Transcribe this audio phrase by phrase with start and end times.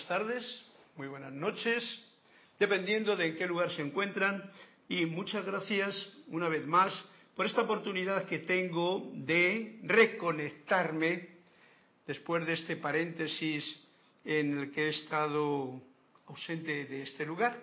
[0.00, 0.62] buenas tardes,
[0.96, 1.84] muy buenas noches,
[2.58, 4.50] dependiendo de en qué lugar se encuentran.
[4.88, 5.94] Y muchas gracias
[6.28, 6.92] una vez más
[7.36, 11.28] por esta oportunidad que tengo de reconectarme
[12.06, 13.78] después de este paréntesis
[14.24, 15.82] en el que he estado
[16.28, 17.60] ausente de este lugar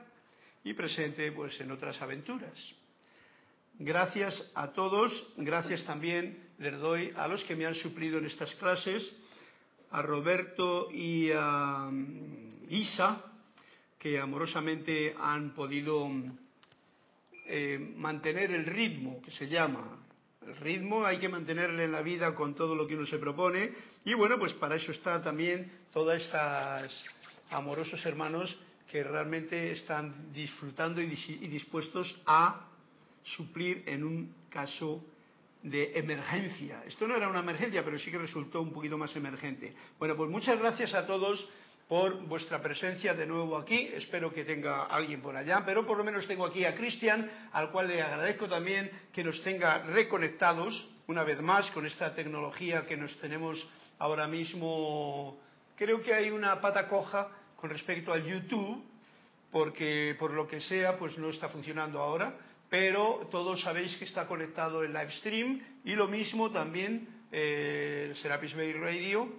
[0.63, 2.57] y presente pues en otras aventuras.
[3.79, 8.53] Gracias a todos, gracias también les doy a los que me han suplido en estas
[8.55, 9.11] clases,
[9.91, 13.23] a Roberto y a mm, Isa,
[13.97, 16.09] que amorosamente han podido
[17.45, 19.99] eh, mantener el ritmo, que se llama.
[20.45, 23.71] El ritmo hay que mantenerle en la vida con todo lo que uno se propone.
[24.05, 27.03] Y bueno, pues para eso está también todas estas
[27.49, 28.57] amorosos hermanos
[28.89, 32.67] que realmente están disfrutando y dispuestos a
[33.23, 35.03] suplir en un caso
[35.63, 36.83] de emergencia.
[36.85, 39.73] Esto no era una emergencia, pero sí que resultó un poquito más emergente.
[39.99, 41.47] Bueno, pues muchas gracias a todos
[41.87, 43.89] por vuestra presencia de nuevo aquí.
[43.93, 47.71] Espero que tenga alguien por allá, pero por lo menos tengo aquí a Cristian, al
[47.71, 52.97] cual le agradezco también que nos tenga reconectados una vez más con esta tecnología que
[52.97, 53.65] nos tenemos
[53.99, 55.39] ahora mismo.
[55.77, 58.83] Creo que hay una pata coja con respecto al YouTube,
[59.51, 62.35] porque por lo que sea, pues no está funcionando ahora
[62.69, 68.17] pero todos sabéis que está conectado el live stream y lo mismo también eh, el
[68.17, 69.29] Serapis Bay Radio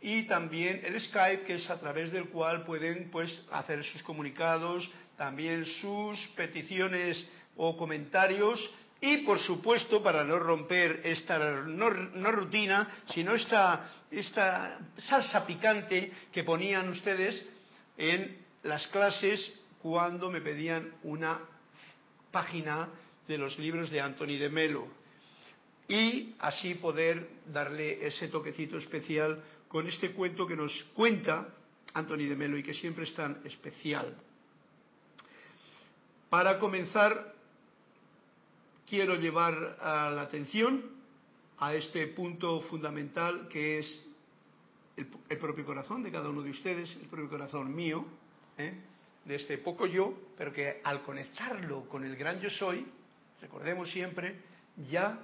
[0.00, 4.88] y también el Skype que es a través del cual pueden pues hacer sus comunicados,
[5.16, 8.58] también sus peticiones o comentarios.
[9.02, 16.12] Y por supuesto para no romper esta no, no rutina sino esta, esta salsa picante
[16.32, 17.42] que ponían ustedes
[17.96, 21.40] en las clases cuando me pedían una
[22.30, 22.88] página
[23.26, 24.88] de los libros de Anthony de Melo
[25.88, 31.48] y así poder darle ese toquecito especial con este cuento que nos cuenta
[31.94, 34.16] Anthony de Melo y que siempre es tan especial.
[36.28, 37.34] Para comenzar,
[38.88, 40.84] quiero llevar a la atención
[41.58, 44.06] a este punto fundamental que es
[44.96, 48.04] el, propio corazón de cada uno de ustedes, el propio corazón mío,
[48.58, 48.89] ¿eh?
[49.24, 52.86] De este poco yo, pero que al conectarlo con el gran yo soy,
[53.40, 54.40] recordemos siempre,
[54.90, 55.18] ya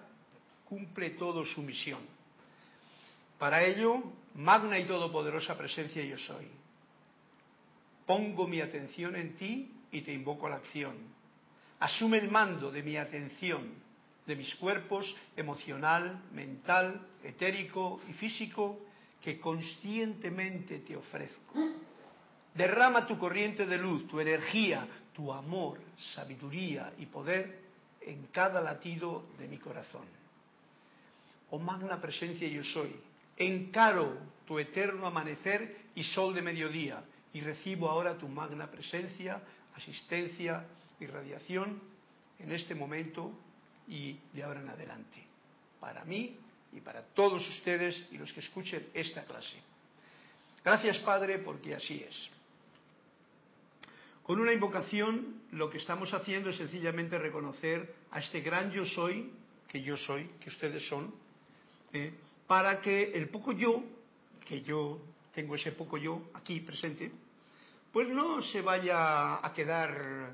[0.69, 2.01] cumple todo su misión.
[3.39, 4.03] Para ello,
[4.35, 6.47] magna y todopoderosa presencia yo soy.
[8.07, 10.97] Pongo mi atención en ti y te invoco a la acción.
[11.81, 13.75] Asume el mando de mi atención,
[14.27, 18.81] de mis cuerpos emocional, mental, etérico y físico
[19.23, 21.55] que conscientemente te ofrezco
[22.57, 25.79] Derrama tu corriente de luz, tu energía, tu amor,
[26.15, 27.67] sabiduría y poder
[28.01, 30.07] en cada latido de mi corazón.
[31.51, 32.95] Oh magna presencia yo soy,
[33.37, 39.41] encaro tu eterno amanecer y sol de mediodía y recibo ahora tu magna presencia,
[39.75, 40.65] asistencia
[40.99, 41.81] y radiación
[42.39, 43.33] en este momento
[43.89, 45.23] y de ahora en adelante,
[45.79, 46.37] para mí
[46.73, 49.57] y para todos ustedes y los que escuchen esta clase.
[50.65, 52.36] Gracias Padre porque así es.
[54.27, 59.31] Con una invocación lo que estamos haciendo es sencillamente reconocer a este gran yo soy,
[59.69, 61.15] que yo soy, que ustedes son,
[61.93, 62.13] eh,
[62.49, 63.85] para que el poco yo,
[64.45, 64.99] que yo
[65.33, 67.13] tengo ese poco yo aquí presente,
[67.93, 70.33] pues no se vaya a quedar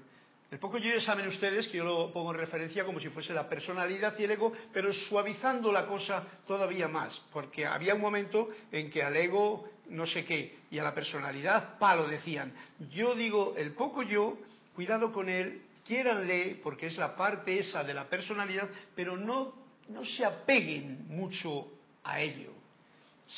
[0.52, 3.32] el poco yo ya saben ustedes que yo lo pongo en referencia como si fuese
[3.32, 8.50] la personalidad y el ego, pero suavizando la cosa todavía más, porque había un momento
[8.70, 12.52] en que al ego no sé qué y a la personalidad palo decían.
[12.90, 14.36] Yo digo, el poco yo,
[14.74, 19.54] cuidado con él, quiéranle, porque es la parte esa de la personalidad, pero no,
[19.88, 21.66] no se apeguen mucho
[22.04, 22.52] a ello.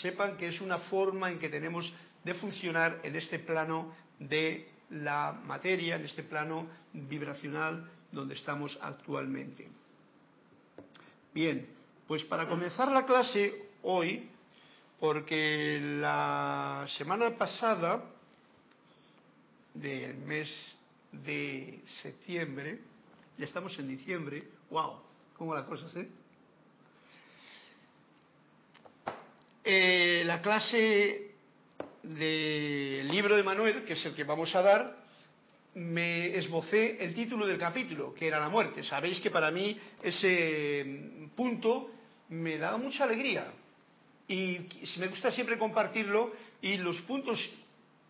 [0.02, 1.92] Sepan que es una forma en que tenemos
[2.24, 9.68] de funcionar en este plano de la materia, en este plano vibracional donde estamos actualmente.
[11.32, 11.66] Bien,
[12.06, 14.28] pues para comenzar la clase hoy,
[15.00, 18.04] porque la semana pasada
[19.74, 20.78] del mes
[21.10, 22.80] de septiembre,
[23.36, 25.00] ya estamos en diciembre, wow,
[25.36, 26.08] cómo la cosa, ¿eh?
[29.64, 31.33] eh la clase
[32.04, 34.96] del libro de Manuel, que es el que vamos a dar,
[35.74, 38.82] me esbocé el título del capítulo, que era la muerte.
[38.84, 41.90] Sabéis que para mí ese punto
[42.28, 43.52] me da mucha alegría
[44.28, 44.60] y
[44.98, 47.40] me gusta siempre compartirlo y los puntos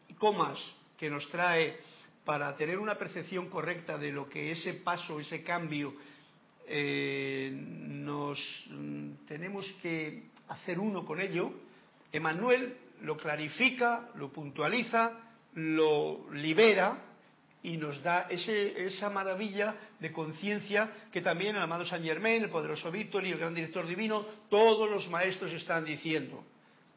[0.08, 0.58] y comas
[0.98, 1.78] que nos trae
[2.24, 5.94] para tener una percepción correcta de lo que ese paso, ese cambio,
[6.66, 8.38] eh, nos
[9.28, 11.52] tenemos que hacer uno con ello.
[12.12, 15.12] Emanuel lo clarifica, lo puntualiza,
[15.54, 16.98] lo libera
[17.62, 22.90] y nos da esa maravilla de conciencia que también el amado Saint Germain, el poderoso
[22.90, 26.44] Víctor y el gran director divino, todos los maestros están diciendo.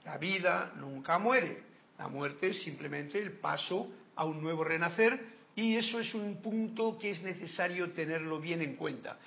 [0.06, 1.62] La vida nunca muere,
[1.98, 6.98] la muerte es simplemente el paso a un nuevo renacer y eso es un punto
[6.98, 9.18] que es necesario tenerlo bien en cuenta.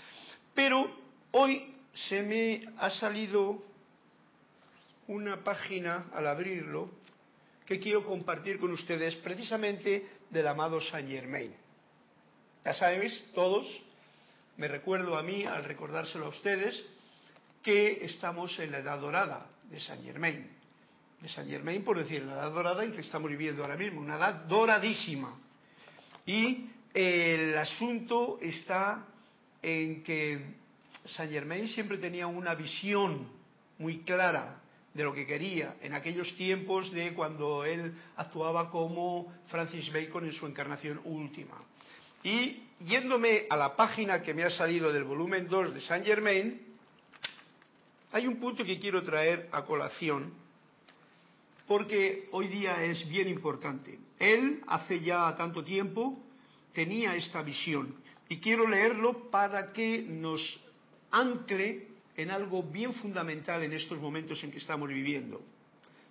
[0.54, 0.90] Pero
[1.32, 3.69] hoy se me ha salido
[5.10, 6.88] una página al abrirlo
[7.66, 11.52] que quiero compartir con ustedes precisamente del amado Saint Germain.
[12.64, 13.66] Ya sabéis, todos,
[14.56, 16.80] me recuerdo a mí al recordárselo a ustedes,
[17.60, 20.48] que estamos en la edad dorada de Saint Germain.
[21.20, 24.16] De Saint Germain, por decir, la edad dorada en que estamos viviendo ahora mismo, una
[24.16, 25.36] edad doradísima.
[26.24, 29.06] Y el asunto está
[29.60, 30.54] en que
[31.04, 33.28] Saint Germain siempre tenía una visión
[33.78, 34.60] muy clara
[34.94, 40.32] de lo que quería en aquellos tiempos de cuando él actuaba como Francis Bacon en
[40.32, 41.62] su encarnación última.
[42.22, 46.60] Y yéndome a la página que me ha salido del volumen 2 de Saint Germain,
[48.12, 50.32] hay un punto que quiero traer a colación
[51.68, 53.96] porque hoy día es bien importante.
[54.18, 56.18] Él hace ya tanto tiempo
[56.72, 57.94] tenía esta visión
[58.28, 60.40] y quiero leerlo para que nos
[61.12, 61.89] ancle
[62.22, 65.40] en algo bien fundamental en estos momentos en que estamos viviendo.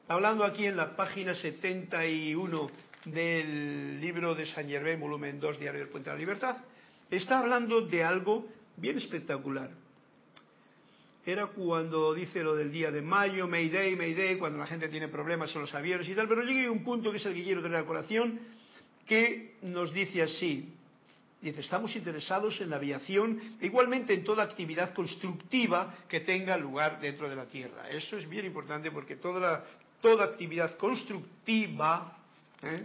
[0.07, 2.69] Hablando aquí en la página 71
[3.05, 6.57] del libro de San Germain, volumen 2, Diario del Puente de la Libertad,
[7.11, 9.69] está hablando de algo bien espectacular.
[11.25, 15.53] Era cuando dice lo del día de mayo, Mayday, Mayday, cuando la gente tiene problemas
[15.53, 17.61] en los aviones y tal, pero llegué a un punto que es el que quiero
[17.61, 18.39] tener a colación,
[19.05, 20.73] que nos dice así,
[21.41, 26.99] Dice, estamos interesados en la aviación e igualmente en toda actividad constructiva que tenga lugar
[26.99, 27.87] dentro de la Tierra.
[27.89, 29.63] Eso es bien importante porque toda,
[30.01, 32.17] toda actividad constructiva,
[32.61, 32.83] ¿eh?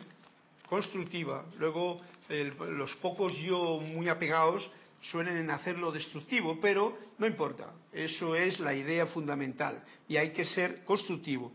[1.58, 4.70] luego los pocos yo muy apegados
[5.02, 10.84] suelen hacerlo destructivo, pero no importa, eso es la idea fundamental y hay que ser
[10.84, 11.52] constructivo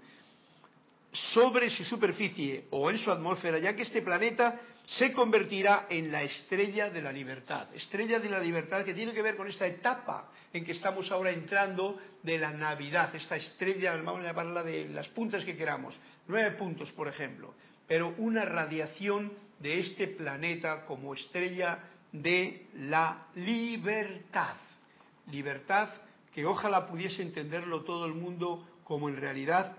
[1.11, 4.59] sobre su superficie o en su atmósfera, ya que este planeta
[4.89, 7.67] se convertirá en la estrella de la libertad.
[7.75, 11.29] Estrella de la libertad que tiene que ver con esta etapa en que estamos ahora
[11.29, 15.95] entrando de la Navidad, esta estrella, vamos a llamarla de las puntas que queramos,
[16.27, 17.53] nueve puntos, por ejemplo,
[17.87, 21.79] pero una radiación de este planeta como estrella
[22.11, 24.55] de la libertad.
[25.27, 25.89] Libertad
[26.33, 29.77] que ojalá pudiese entenderlo todo el mundo como en realidad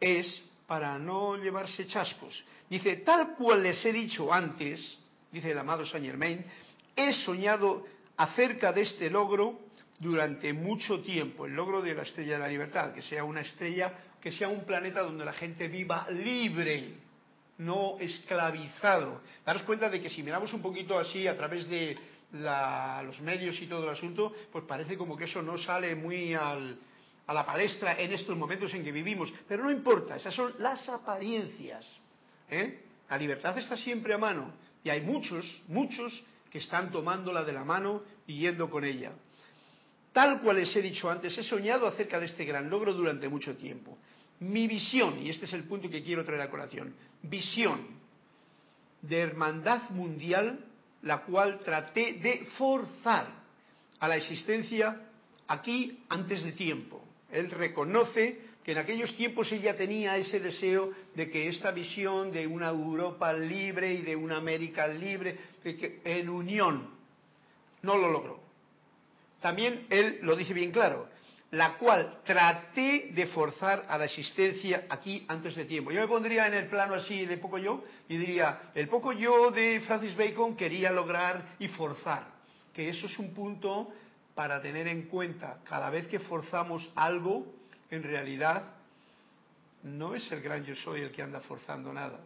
[0.00, 2.44] es para no llevarse chascos.
[2.68, 4.98] Dice, tal cual les he dicho antes,
[5.30, 6.44] dice el amado Saint Germain,
[6.96, 7.84] he soñado
[8.16, 9.60] acerca de este logro
[9.98, 13.92] durante mucho tiempo, el logro de la estrella de la libertad, que sea una estrella,
[14.20, 16.94] que sea un planeta donde la gente viva libre,
[17.58, 19.20] no esclavizado.
[19.44, 21.96] Daros cuenta de que si miramos un poquito así a través de
[22.32, 26.78] los medios y todo el asunto, pues parece como que eso no sale muy al,
[27.26, 29.32] a la palestra en estos momentos en que vivimos.
[29.48, 31.86] Pero no importa, esas son las apariencias.
[32.50, 32.82] ¿eh?
[33.08, 34.52] La libertad está siempre a mano
[34.82, 39.12] y hay muchos, muchos que están tomándola de la mano y yendo con ella.
[40.12, 43.56] Tal cual les he dicho antes, he soñado acerca de este gran logro durante mucho
[43.56, 43.98] tiempo.
[44.40, 47.80] Mi visión, y este es el punto que quiero traer a colación, visión
[49.02, 50.64] de hermandad mundial,
[51.02, 53.26] la cual traté de forzar
[53.98, 55.00] a la existencia
[55.48, 57.04] aquí antes de tiempo.
[57.34, 62.46] Él reconoce que en aquellos tiempos ella tenía ese deseo de que esta visión de
[62.46, 66.88] una Europa libre y de una América libre, en unión,
[67.82, 68.40] no lo logró.
[69.40, 71.08] También él lo dice bien claro,
[71.50, 75.90] la cual traté de forzar a la existencia aquí antes de tiempo.
[75.90, 79.50] Yo me pondría en el plano así de poco yo y diría, el poco yo
[79.50, 82.28] de Francis Bacon quería lograr y forzar,
[82.72, 83.92] que eso es un punto
[84.34, 87.46] para tener en cuenta cada vez que forzamos algo,
[87.90, 88.74] en realidad
[89.82, 92.20] no es el gran yo soy el que anda forzando nada.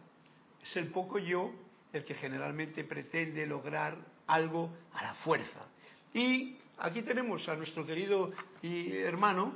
[0.61, 1.51] Es el poco yo
[1.93, 3.97] el que generalmente pretende lograr
[4.27, 5.65] algo a la fuerza.
[6.13, 8.31] Y aquí tenemos a nuestro querido
[8.63, 9.53] hermano,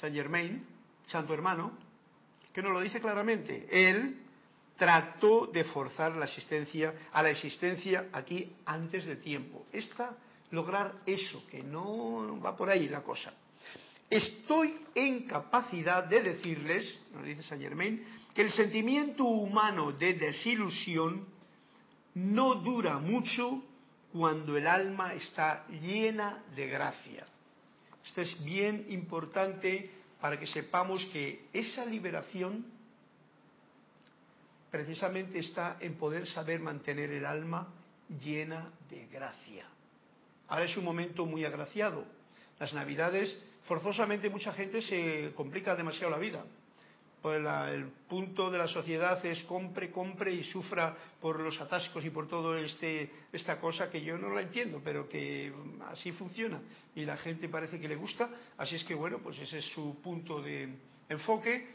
[0.00, 0.66] Saint Germain,
[1.06, 1.72] santo hermano,
[2.52, 3.66] que nos lo dice claramente.
[3.70, 4.20] Él
[4.76, 9.66] trató de forzar la existencia a la existencia aquí antes de tiempo.
[9.72, 10.16] Esta
[10.54, 13.32] lograr eso, que no va por ahí la cosa.
[14.08, 21.26] Estoy en capacidad de decirles, nos dice Saint Germain, que el sentimiento humano de desilusión
[22.14, 23.62] no dura mucho
[24.12, 27.26] cuando el alma está llena de gracia.
[28.04, 32.64] Esto es bien importante para que sepamos que esa liberación
[34.70, 37.68] precisamente está en poder saber mantener el alma
[38.22, 39.66] llena de gracia.
[40.48, 42.04] Ahora es un momento muy agraciado.
[42.58, 46.44] Las navidades, forzosamente mucha gente se complica demasiado la vida.
[47.24, 52.10] Pues el punto de la sociedad es compre, compre y sufra por los atascos y
[52.10, 55.50] por todo este esta cosa que yo no la entiendo, pero que
[55.86, 56.60] así funciona
[56.94, 60.02] y la gente parece que le gusta, así es que bueno, pues ese es su
[60.02, 60.68] punto de
[61.08, 61.66] enfoque,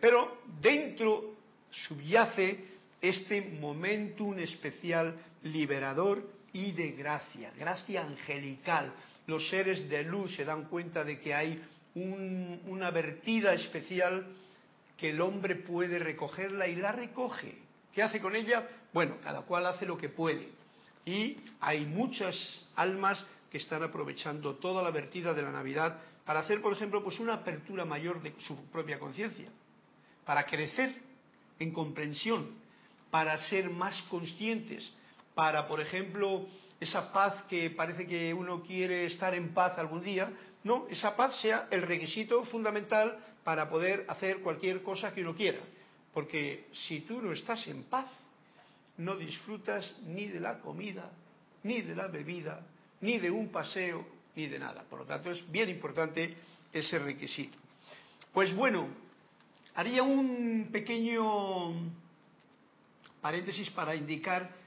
[0.00, 1.36] pero dentro
[1.70, 2.64] subyace
[3.00, 5.14] este momentum especial
[5.44, 8.90] liberador y de gracia, gracia angelical.
[9.26, 11.62] Los seres de luz se dan cuenta de que hay
[11.94, 14.26] una vertida especial
[14.96, 17.58] que el hombre puede recogerla y la recoge.
[17.92, 18.66] ¿Qué hace con ella?
[18.94, 20.48] Bueno, cada cual hace lo que puede.
[21.04, 22.34] Y hay muchas
[22.74, 27.20] almas que están aprovechando toda la vertida de la Navidad para hacer, por ejemplo, pues
[27.20, 29.50] una apertura mayor de su propia conciencia,
[30.24, 30.94] para crecer
[31.58, 32.50] en comprensión,
[33.10, 34.90] para ser más conscientes,
[35.36, 36.46] para, por ejemplo,
[36.80, 40.32] esa paz que parece que uno quiere estar en paz algún día,
[40.64, 45.60] no, esa paz sea el requisito fundamental para poder hacer cualquier cosa que uno quiera.
[46.14, 48.10] Porque si tú no estás en paz,
[48.96, 51.10] no disfrutas ni de la comida,
[51.64, 52.66] ni de la bebida,
[53.02, 54.84] ni de un paseo, ni de nada.
[54.88, 56.34] Por lo tanto, es bien importante
[56.72, 57.58] ese requisito.
[58.32, 58.88] Pues bueno,
[59.74, 61.74] haría un pequeño
[63.20, 64.64] paréntesis para indicar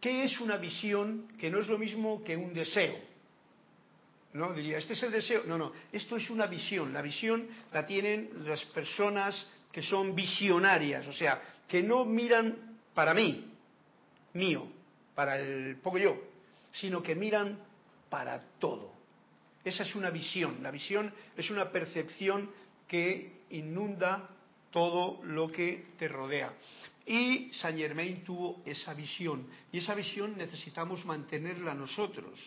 [0.00, 2.98] ¿Qué es una visión que no es lo mismo que un deseo?
[4.32, 5.42] No diría, este es el deseo.
[5.46, 6.92] No, no, esto es una visión.
[6.92, 13.14] La visión la tienen las personas que son visionarias, o sea, que no miran para
[13.14, 13.52] mí,
[14.34, 14.66] mío,
[15.14, 16.16] para el poco yo,
[16.72, 17.58] sino que miran
[18.08, 18.92] para todo.
[19.64, 20.62] Esa es una visión.
[20.62, 22.50] La visión es una percepción
[22.88, 24.28] que inunda
[24.70, 26.52] todo lo que te rodea.
[27.10, 29.44] Y Saint Germain tuvo esa visión.
[29.72, 32.38] Y esa visión necesitamos mantenerla nosotros.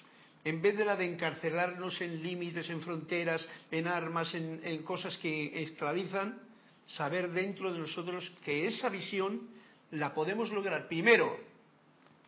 [0.46, 5.18] En vez de la de encarcelarnos en límites, en fronteras, en armas, en, en cosas
[5.18, 6.40] que esclavizan,
[6.88, 9.50] saber dentro de nosotros que esa visión
[9.92, 11.38] la podemos lograr primero,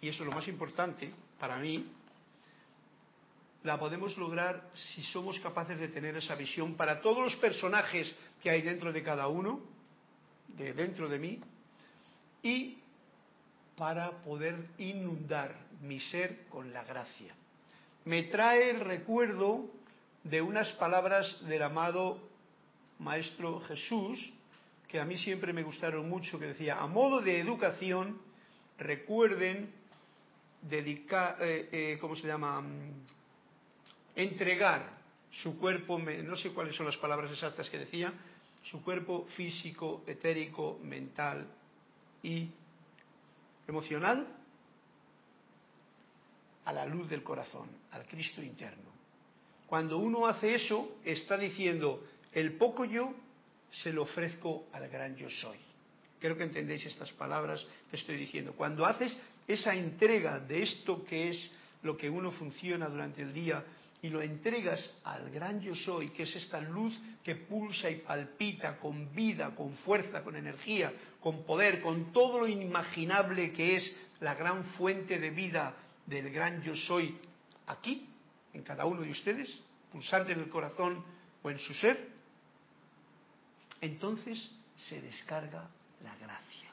[0.01, 1.85] y eso es lo más importante para mí,
[3.63, 8.13] la podemos lograr si somos capaces de tener esa visión para todos los personajes
[8.43, 9.61] que hay dentro de cada uno,
[10.49, 11.39] de dentro de mí,
[12.45, 12.77] y
[13.75, 17.33] para poder inundar mi ser con la gracia.
[18.05, 19.65] Me trae el recuerdo
[20.23, 22.19] de unas palabras del amado
[22.99, 24.31] Maestro Jesús,
[24.87, 28.21] que a mí siempre me gustaron mucho, que decía, a modo de educación,
[28.77, 29.71] recuerden
[30.61, 32.61] dedicar, eh, eh, ¿cómo se llama?
[32.61, 32.91] Mm,
[34.15, 34.87] entregar
[35.31, 38.13] su cuerpo, no sé cuáles son las palabras exactas que decía,
[38.63, 41.47] su cuerpo físico, etérico, mental,
[42.25, 42.49] y
[43.67, 44.27] emocional
[46.65, 48.89] a la luz del corazón, al Cristo interno.
[49.67, 52.03] Cuando uno hace eso, está diciendo,
[52.33, 53.13] el poco yo
[53.71, 55.57] se lo ofrezco al gran yo soy.
[56.19, 58.53] Creo que entendéis estas palabras que estoy diciendo.
[58.53, 59.15] Cuando haces
[59.47, 61.51] esa entrega de esto que es
[61.83, 63.63] lo que uno funciona durante el día
[64.05, 68.77] y lo entregas al gran yo soy, que es esta luz que pulsa y palpita
[68.77, 74.35] con vida, con fuerza, con energía, con poder, con todo lo inimaginable que es la
[74.35, 77.17] gran fuente de vida del gran yo soy
[77.65, 78.07] aquí,
[78.53, 79.49] en cada uno de ustedes,
[79.91, 81.03] pulsante en el corazón
[81.41, 82.07] o en su ser,
[83.81, 84.51] entonces
[84.87, 85.67] se descarga
[86.03, 86.69] la gracia.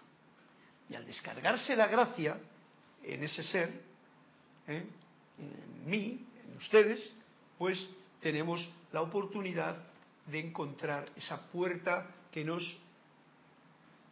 [0.90, 2.38] Y al descargarse la gracia
[3.02, 3.70] en ese ser,
[4.68, 4.84] ¿eh?
[5.38, 7.10] en mí, en ustedes,
[7.62, 7.78] pues
[8.20, 9.76] tenemos la oportunidad
[10.26, 12.60] de encontrar esa puerta que nos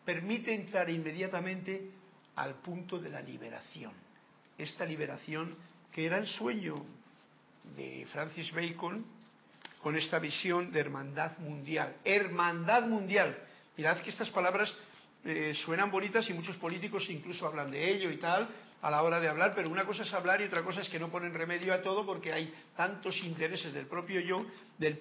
[0.04, 1.90] permite entrar inmediatamente
[2.36, 3.90] al punto de la liberación.
[4.56, 5.56] Esta liberación
[5.90, 6.84] que era el sueño
[7.76, 9.04] de Francis Bacon
[9.82, 11.96] con esta visión de hermandad mundial.
[12.04, 13.36] Hermandad mundial.
[13.76, 14.72] Mirad que estas palabras
[15.24, 18.48] eh, suenan bonitas y muchos políticos incluso hablan de ello y tal
[18.82, 20.98] a la hora de hablar, pero una cosa es hablar y otra cosa es que
[20.98, 24.46] no ponen remedio a todo porque hay tantos intereses del propio yo,
[24.78, 24.98] del,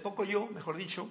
[0.00, 1.08] poco yo, mejor dicho,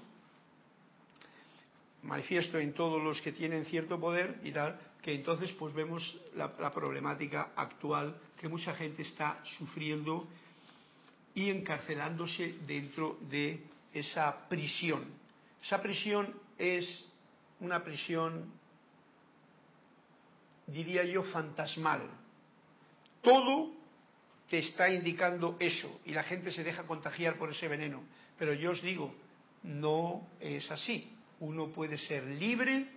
[2.04, 6.72] manifiesto en todos los que tienen cierto poder y tal, que entonces pues vemos la,
[6.72, 10.28] problemática actual que mucha gente está sufriendo
[11.36, 13.62] y encarcelándose dentro de
[13.94, 15.04] esa prisión.
[15.62, 17.06] Esa prisión es
[17.60, 18.46] una prisión,
[20.72, 22.02] diría yo, fantasmal.
[23.22, 23.72] Todo
[24.50, 28.04] te está indicando eso y la gente se deja contagiar por ese veneno.
[28.38, 29.14] Pero yo os digo,
[29.64, 31.12] no es así.
[31.40, 32.88] Uno puede ser libre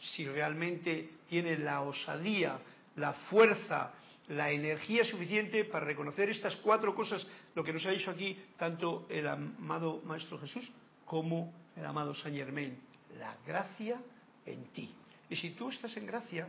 [0.00, 2.58] si realmente tiene la osadía,
[2.96, 3.92] la fuerza,
[4.28, 9.06] la energía suficiente para reconocer estas cuatro cosas, lo que nos ha dicho aquí tanto
[9.08, 10.70] el amado Maestro Jesús
[11.04, 12.78] como el amado Saint Germain.
[13.18, 14.00] La gracia
[14.46, 14.94] en ti.
[15.28, 16.48] Y si tú estás en gracia,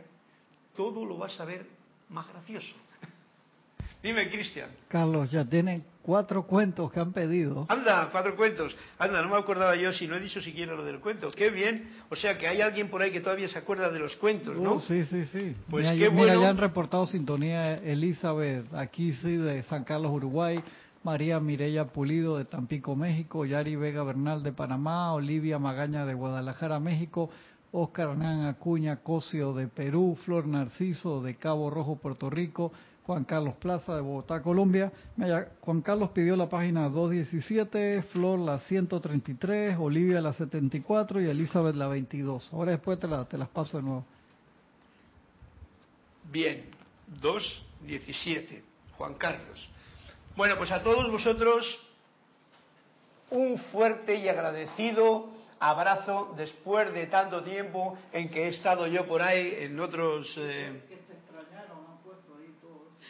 [0.76, 1.66] todo lo vas a ver
[2.08, 2.74] más gracioso.
[4.02, 4.68] Dime, Cristian.
[4.88, 7.66] Carlos, ya tienen cuatro cuentos que han pedido.
[7.68, 8.76] Anda, cuatro cuentos.
[8.98, 11.30] Anda, no me acordaba yo si no he dicho siquiera lo del cuento.
[11.30, 11.88] Qué bien.
[12.10, 14.74] O sea que hay alguien por ahí que todavía se acuerda de los cuentos, ¿no?
[14.74, 15.56] Uh, sí, sí, sí.
[15.70, 16.40] Pues mira, qué bueno.
[16.40, 20.62] Ya han reportado sintonía Elizabeth, aquí sí, de San Carlos, Uruguay.
[21.02, 23.44] María Mireya Pulido de Tampico, México.
[23.44, 25.12] Yari Vega Bernal de Panamá.
[25.12, 27.30] Olivia Magaña de Guadalajara, México.
[27.76, 30.16] Oscar Hernán Acuña Cosio de Perú.
[30.24, 32.72] Flor Narciso de Cabo Rojo, Puerto Rico.
[33.04, 34.92] Juan Carlos Plaza de Bogotá, Colombia.
[35.60, 41.88] Juan Carlos pidió la página 217, Flor la 133, Olivia la 74 y Elizabeth la
[41.88, 42.50] 22.
[42.52, 44.06] Ahora después te, te las paso de nuevo.
[46.30, 46.64] Bien,
[47.20, 48.62] 217,
[48.96, 49.68] Juan Carlos.
[50.36, 51.66] Bueno, pues a todos vosotros
[53.30, 59.22] un fuerte y agradecido abrazo después de tanto tiempo en que he estado yo por
[59.22, 60.32] ahí en otros...
[60.36, 60.82] Eh,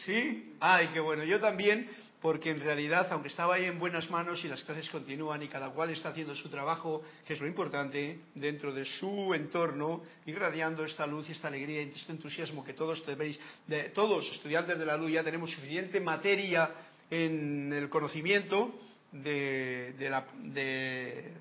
[0.04, 0.56] ¿Sí?
[0.60, 1.24] Ay, qué bueno.
[1.24, 1.88] Yo también,
[2.20, 5.70] porque en realidad, aunque estaba ahí en buenas manos y las clases continúan y cada
[5.70, 11.06] cual está haciendo su trabajo, que es lo importante, dentro de su entorno, irradiando esta
[11.06, 14.96] luz y esta alegría y este entusiasmo que todos tenéis, de, todos estudiantes de la
[14.96, 16.70] luz ya tenemos suficiente materia
[17.10, 18.74] en el conocimiento
[19.12, 21.32] de, de la, de,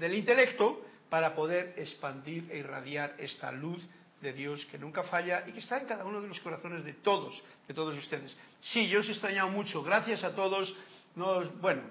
[0.00, 3.84] del intelecto para poder expandir e irradiar esta luz
[4.22, 6.94] de Dios que nunca falla y que está en cada uno de los corazones de
[6.94, 7.36] todos,
[7.68, 8.36] de todos ustedes.
[8.62, 10.74] Sí, yo os he extrañado mucho, gracias a todos.
[11.16, 11.82] No, bueno,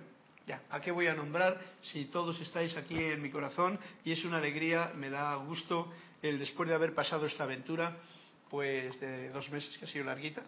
[0.47, 3.79] ya, ¿a qué voy a nombrar si todos estáis aquí en mi corazón?
[4.03, 5.91] Y es una alegría, me da gusto
[6.21, 7.97] el después de haber pasado esta aventura,
[8.49, 10.43] pues de dos meses que ha sido larguita,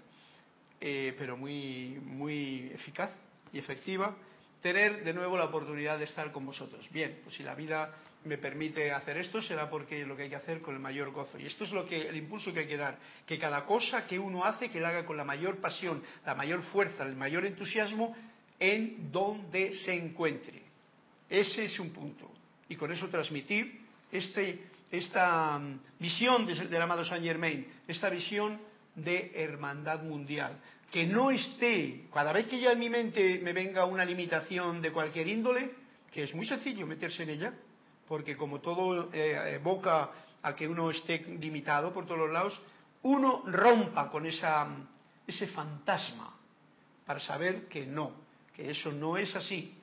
[0.80, 3.12] eh, pero muy, muy eficaz
[3.54, 4.16] y efectiva,
[4.62, 6.88] tener de nuevo la oportunidad de estar con vosotros.
[6.92, 10.30] Bien, pues si la vida me permite hacer esto será porque es lo que hay
[10.30, 11.40] que hacer con el mayor gozo.
[11.40, 14.20] Y esto es lo que el impulso que hay que dar, que cada cosa que
[14.20, 18.16] uno hace que la haga con la mayor pasión, la mayor fuerza, el mayor entusiasmo
[18.60, 20.62] en donde se encuentre.
[21.28, 22.30] Ese es un punto.
[22.70, 28.60] Y con eso transmitir este, esta mm, visión del amado Saint Germain, esta visión
[28.96, 30.60] de hermandad mundial.
[30.92, 34.92] Que no esté, cada vez que ya en mi mente me venga una limitación de
[34.92, 35.72] cualquier índole,
[36.12, 37.54] que es muy sencillo meterse en ella,
[38.08, 42.60] porque como todo eh, evoca a que uno esté limitado por todos los lados,
[43.04, 44.68] uno rompa con esa,
[45.26, 46.36] ese fantasma
[47.06, 48.12] para saber que no,
[48.54, 49.74] que eso no es así,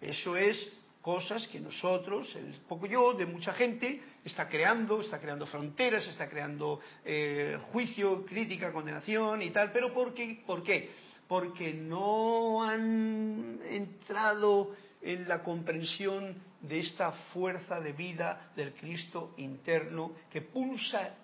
[0.00, 5.46] eso es cosas que nosotros, el poco yo de mucha gente, está creando, está creando
[5.46, 10.42] fronteras, está creando eh, juicio, crítica, condenación y tal, pero ¿por qué?
[10.46, 10.90] ¿Por qué?
[11.26, 20.12] Porque no han entrado en la comprensión de esta fuerza de vida del Cristo interno
[20.30, 21.14] que pulsa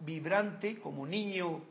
[0.00, 1.62] vibrante como niño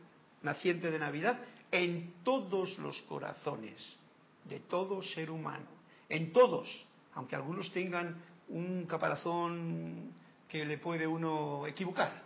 [0.41, 1.39] naciente de Navidad
[1.71, 3.97] en todos los corazones
[4.45, 5.67] de todo ser humano,
[6.07, 6.67] en todos,
[7.13, 10.13] aunque algunos tengan un caparazón
[10.47, 12.23] que le puede uno equivocar.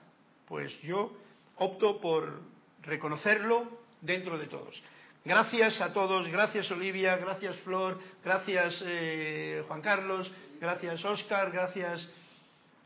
[0.48, 1.12] Pues yo
[1.58, 2.42] opto por
[2.82, 3.68] reconocerlo
[4.02, 4.82] dentro de todos.
[5.26, 12.10] Gracias a todos, gracias Olivia, gracias Flor, gracias eh, Juan Carlos, gracias Oscar, gracias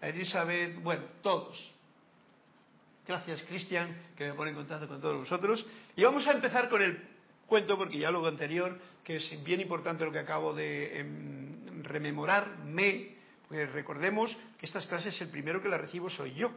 [0.01, 1.73] Elizabeth, bueno, todos.
[3.07, 5.65] Gracias Cristian, que me pone en contacto con todos vosotros.
[5.95, 7.01] Y vamos a empezar con el
[7.47, 11.46] cuento, porque ya lo anterior, que es bien importante lo que acabo de em,
[11.88, 13.15] rememorarme,
[13.47, 16.52] pues recordemos que estas clases el primero que las recibo soy yo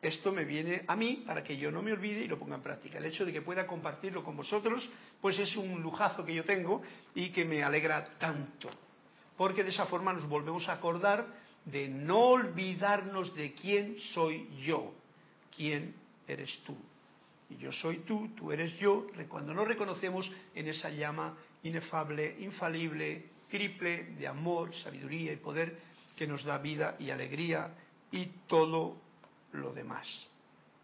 [0.00, 2.62] esto me viene a mí para que yo no me olvide y lo ponga en
[2.62, 2.98] práctica.
[2.98, 4.88] El hecho de que pueda compartirlo con vosotros,
[5.20, 6.82] pues es un lujazo que yo tengo
[7.14, 8.70] y que me alegra tanto.
[9.36, 11.26] Porque de esa forma nos volvemos a acordar
[11.64, 14.94] de no olvidarnos de quién soy yo,
[15.54, 15.94] quién
[16.28, 16.76] eres tú.
[17.50, 23.30] Y yo soy tú, tú eres yo, cuando nos reconocemos en esa llama inefable, infalible,
[23.50, 25.78] triple de amor, sabiduría y poder
[26.16, 27.70] que nos da vida y alegría
[28.10, 28.96] y todo
[29.52, 30.06] lo demás.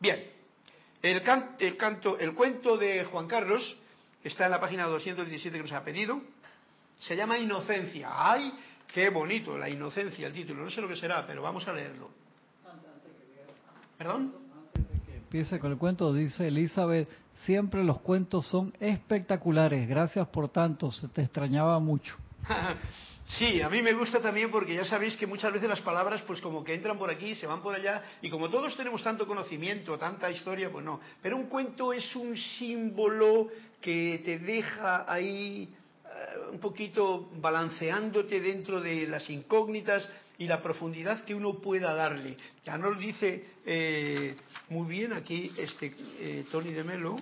[0.01, 0.25] Bien,
[1.03, 1.23] el,
[1.59, 3.77] el, canto, el cuento de Juan Carlos,
[4.23, 6.21] está en la página 217 que nos ha pedido,
[7.01, 8.09] se llama Inocencia.
[8.13, 8.53] ¡Ay,
[8.93, 9.59] qué bonito!
[9.59, 10.65] La inocencia, el título.
[10.65, 12.11] No sé lo que será, pero vamos a leerlo.
[13.99, 14.35] ¿Perdón?
[15.15, 17.09] Empiece con el cuento, dice Elizabeth,
[17.45, 19.89] siempre los cuentos son espectaculares.
[19.89, 22.17] Gracias por tanto, se te extrañaba mucho.
[23.27, 26.43] Sí, a mí me gusta también porque ya sabéis que muchas veces las palabras pues
[26.43, 29.97] como que entran por aquí, se van por allá y como todos tenemos tanto conocimiento,
[29.99, 31.01] tanta historia, pues no.
[31.23, 33.49] Pero un cuento es un símbolo
[33.81, 35.69] que te deja ahí
[36.05, 42.37] eh, un poquito balanceándote dentro de las incógnitas y la profundidad que uno pueda darle.
[42.67, 44.37] Ya nos dice eh,
[44.69, 47.17] muy bien aquí este eh, Tony de Melo,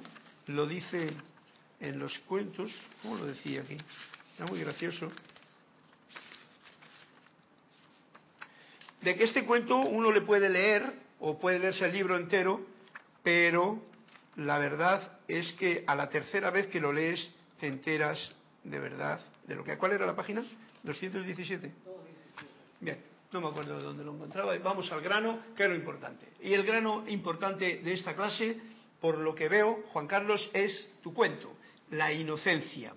[0.48, 1.12] lo dice
[1.80, 3.76] en los cuentos, ¿cómo lo decía aquí?
[4.32, 5.10] Está muy gracioso.
[9.02, 12.60] de que este cuento uno le puede leer o puede leerse el libro entero,
[13.22, 13.82] pero
[14.36, 19.20] la verdad es que a la tercera vez que lo lees te enteras de verdad
[19.46, 19.76] de lo que...
[19.76, 20.42] ¿Cuál era la página?
[20.84, 21.72] 217.
[22.80, 22.98] Bien,
[23.32, 24.56] no me acuerdo de dónde lo encontraba.
[24.58, 26.26] Vamos al grano, que es lo importante.
[26.40, 28.60] Y el grano importante de esta clase,
[29.00, 31.56] por lo que veo, Juan Carlos, es tu cuento,
[31.90, 32.92] la inocencia.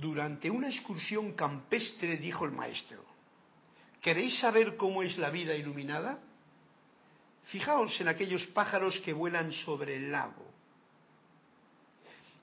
[0.00, 3.04] Durante una excursión campestre dijo el maestro,
[4.00, 6.18] ¿queréis saber cómo es la vida iluminada?
[7.44, 10.44] Fijaos en aquellos pájaros que vuelan sobre el lago.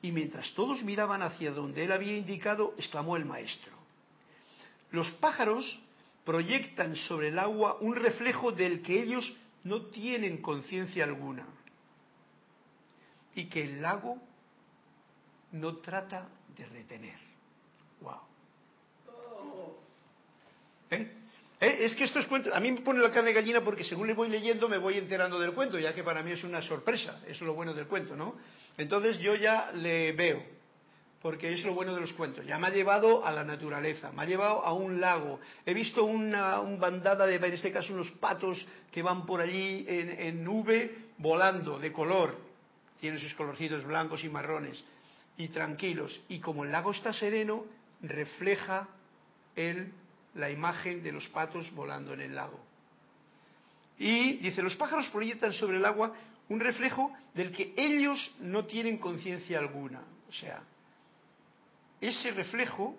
[0.02, 3.74] Y mientras todos miraban hacia donde él había indicado, exclamó el maestro,
[4.92, 5.80] los pájaros
[6.24, 9.36] proyectan sobre el agua un reflejo del que ellos
[9.66, 11.46] no tienen conciencia alguna
[13.36, 14.18] y que el lago
[15.52, 17.31] no trata de retener.
[18.02, 18.18] Wow.
[20.92, 21.22] ¿Eh?
[21.62, 21.78] ¿Eh?
[21.82, 24.14] Es que estos cuentos, a mí me pone la carne de gallina porque según le
[24.14, 27.40] voy leyendo me voy enterando del cuento, ya que para mí es una sorpresa, es
[27.42, 28.36] lo bueno del cuento, ¿no?
[28.78, 30.44] Entonces yo ya le veo,
[31.22, 32.46] porque es lo bueno de los cuentos.
[32.46, 35.40] Ya me ha llevado a la naturaleza, me ha llevado a un lago.
[35.66, 40.10] He visto una, bandada de, en este caso, unos patos que van por allí en,
[40.10, 42.36] en nube volando de color.
[43.00, 44.84] Tienen sus colorcitos blancos y marrones
[45.38, 46.20] y tranquilos.
[46.28, 47.66] Y como el lago está sereno,
[48.02, 48.88] refleja
[49.56, 49.94] él
[50.36, 52.60] la imagen de los patos volando en el lago.
[53.98, 56.14] Y dice, los pájaros proyectan sobre el agua
[56.50, 60.02] un reflejo del que ellos no tienen conciencia alguna.
[60.30, 60.64] O sea,
[62.00, 62.96] ese reflejo,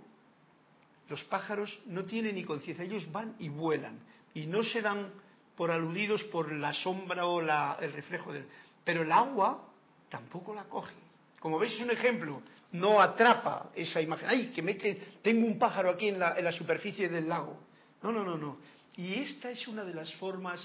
[1.09, 3.99] los pájaros no tienen ni conciencia, ellos van y vuelan
[4.35, 5.13] y no se dan
[5.57, 8.47] por aludidos por la sombra o el reflejo del...
[8.85, 9.69] Pero el agua
[10.09, 10.95] tampoco la coge.
[11.43, 14.29] Como veis es un ejemplo, no atrapa esa imagen.
[14.29, 17.59] ¡Ay, que me tengo un pájaro aquí en la, en la superficie del lago!
[18.01, 18.59] No, no, no, no.
[18.97, 20.61] Y esta es una de las formas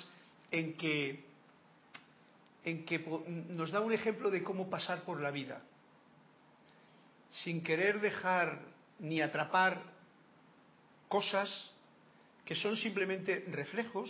[0.52, 1.26] en que,
[2.64, 3.00] en que
[3.50, 5.64] nos da un ejemplo de cómo pasar por la vida,
[7.44, 8.62] sin querer dejar
[9.00, 9.82] ni atrapar
[11.08, 11.50] cosas
[12.46, 14.10] que son simplemente reflejos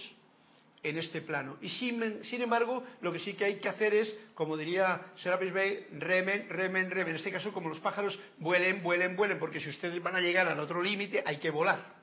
[0.89, 1.57] en este plano.
[1.61, 2.01] Y sin,
[2.41, 6.89] embargo, lo que sí que hay que hacer es, como diría Serapis Bay, remen, remen,
[6.89, 7.09] remen.
[7.09, 10.47] En este caso, como los pájaros, vuelen, vuelen, vuelen, porque si ustedes van a llegar
[10.47, 11.95] al otro límite, hay que volar.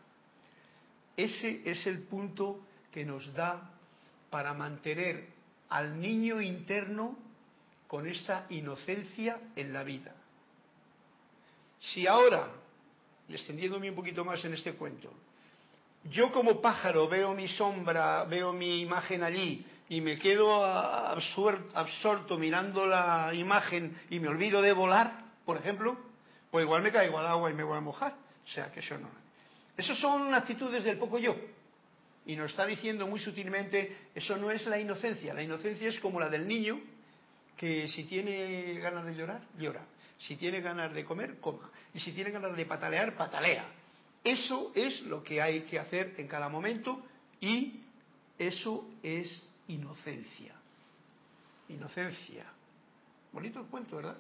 [1.17, 3.71] Ese es el punto que nos da
[4.31, 5.29] para mantener
[5.69, 7.17] al niño interno
[7.87, 10.15] con esta inocencia en la vida.
[11.79, 12.49] Si ahora,
[13.29, 15.13] extendiéndome un poquito más en este cuento,
[16.11, 22.87] yo como pájaro veo mi sombra, veo mi imagen allí y me quedo absorto mirando
[22.87, 25.97] la imagen y me olvido de volar, por ejemplo,
[26.51, 28.15] pues igual me caigo al agua y me voy a mojar.
[28.45, 29.09] O sea que eso no.
[29.77, 31.35] Esas son actitudes del poco yo.
[32.27, 35.35] Y nos está diciendo muy sutilmente, eso no es la inocencia.
[35.35, 36.81] La inocencia es como la del niño,
[37.57, 39.83] que si tiene ganas de llorar, llora.
[40.19, 41.71] Si tiene ganas de comer, coma.
[41.93, 43.65] Y si tiene ganas de patalear, patalea.
[44.25, 47.05] Eso es lo que hay que hacer en cada momento
[47.41, 47.81] y
[48.39, 50.55] eso es inocencia.
[51.69, 52.47] Inocencia.
[53.33, 54.17] Bonito el cuento, ¿verdad?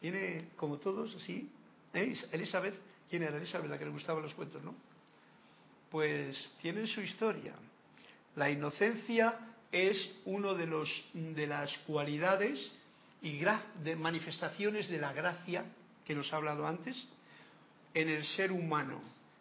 [0.00, 1.50] Tiene, como todos, así.
[1.92, 2.14] ¿Eh?
[2.32, 2.74] Elizabeth,
[3.10, 3.70] ¿quién era Elizabeth?
[3.70, 4.74] La que le gustaban los cuentos, ¿no?
[5.90, 7.54] Pues tienen su historia.
[8.34, 9.38] La inocencia
[9.70, 12.72] es uno de los de las cualidades
[13.20, 13.40] y
[13.96, 15.64] manifestaciones de la gracia
[16.04, 17.06] que nos ha hablado antes
[17.94, 19.00] en el ser humano.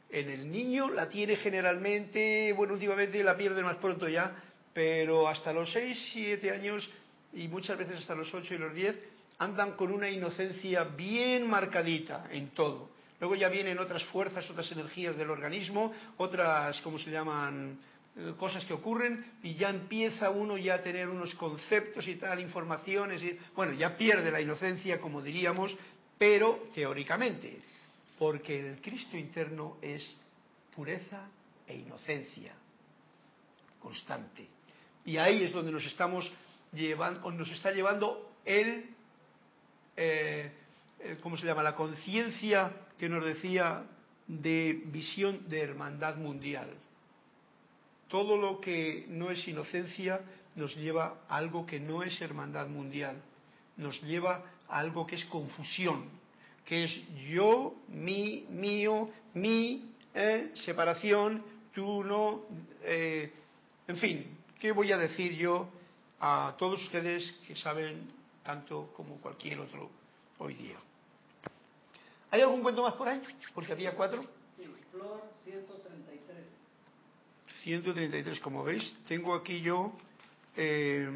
[0.10, 4.36] En el niño la tiene generalmente, bueno, últimamente la pierde más pronto ya,
[4.74, 6.88] pero hasta los 6, 7 años
[7.34, 9.00] y muchas veces hasta los 8 y los 10
[9.40, 12.92] andan con una inocencia bien marcadita en todo.
[13.20, 17.80] Luego ya vienen otras fuerzas, otras energías del organismo, otras, ¿cómo se llaman?
[18.16, 22.40] Eh, cosas que ocurren y ya empieza uno ya a tener unos conceptos y tal,
[22.40, 25.76] informaciones, y, bueno, ya pierde la inocencia, como diríamos,
[26.20, 27.60] pero teóricamente
[28.18, 30.04] porque el Cristo interno es
[30.76, 31.28] pureza
[31.68, 32.54] e inocencia
[33.82, 34.48] constante.
[35.06, 36.32] Y ahí es donde nos estamos
[36.72, 38.90] llevando, nos está llevando el,
[39.98, 40.52] eh,
[41.00, 41.64] eh, ¿cómo se llama?
[41.64, 43.84] La conciencia que nos decía
[44.28, 46.70] de visión de hermandad mundial.
[48.08, 50.22] Todo lo que no es inocencia
[50.56, 53.22] nos lleva a algo que no es hermandad mundial,
[53.76, 56.10] nos lleva a algo que es confusión,
[56.66, 62.44] que es yo, mi, mío, mi, eh, separación, tú no,
[62.84, 63.32] eh,
[63.88, 65.68] en fin, ¿qué voy a decir yo
[66.20, 68.10] a todos ustedes que saben
[68.44, 69.90] tanto como cualquier otro
[70.40, 70.78] hoy día?
[72.32, 73.22] ¿Hay algún cuento más por ahí?
[73.54, 74.24] Porque había cuatro.
[74.58, 76.38] Sí, Flor 133.
[77.64, 79.94] 133, como veis, tengo aquí yo,
[80.56, 81.08] eh,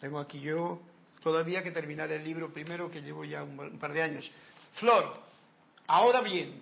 [0.00, 0.80] tengo aquí yo
[1.22, 4.30] todavía que terminar el libro primero, que llevo ya un par de años.
[4.74, 5.20] Flor,
[5.86, 6.60] ahora bien,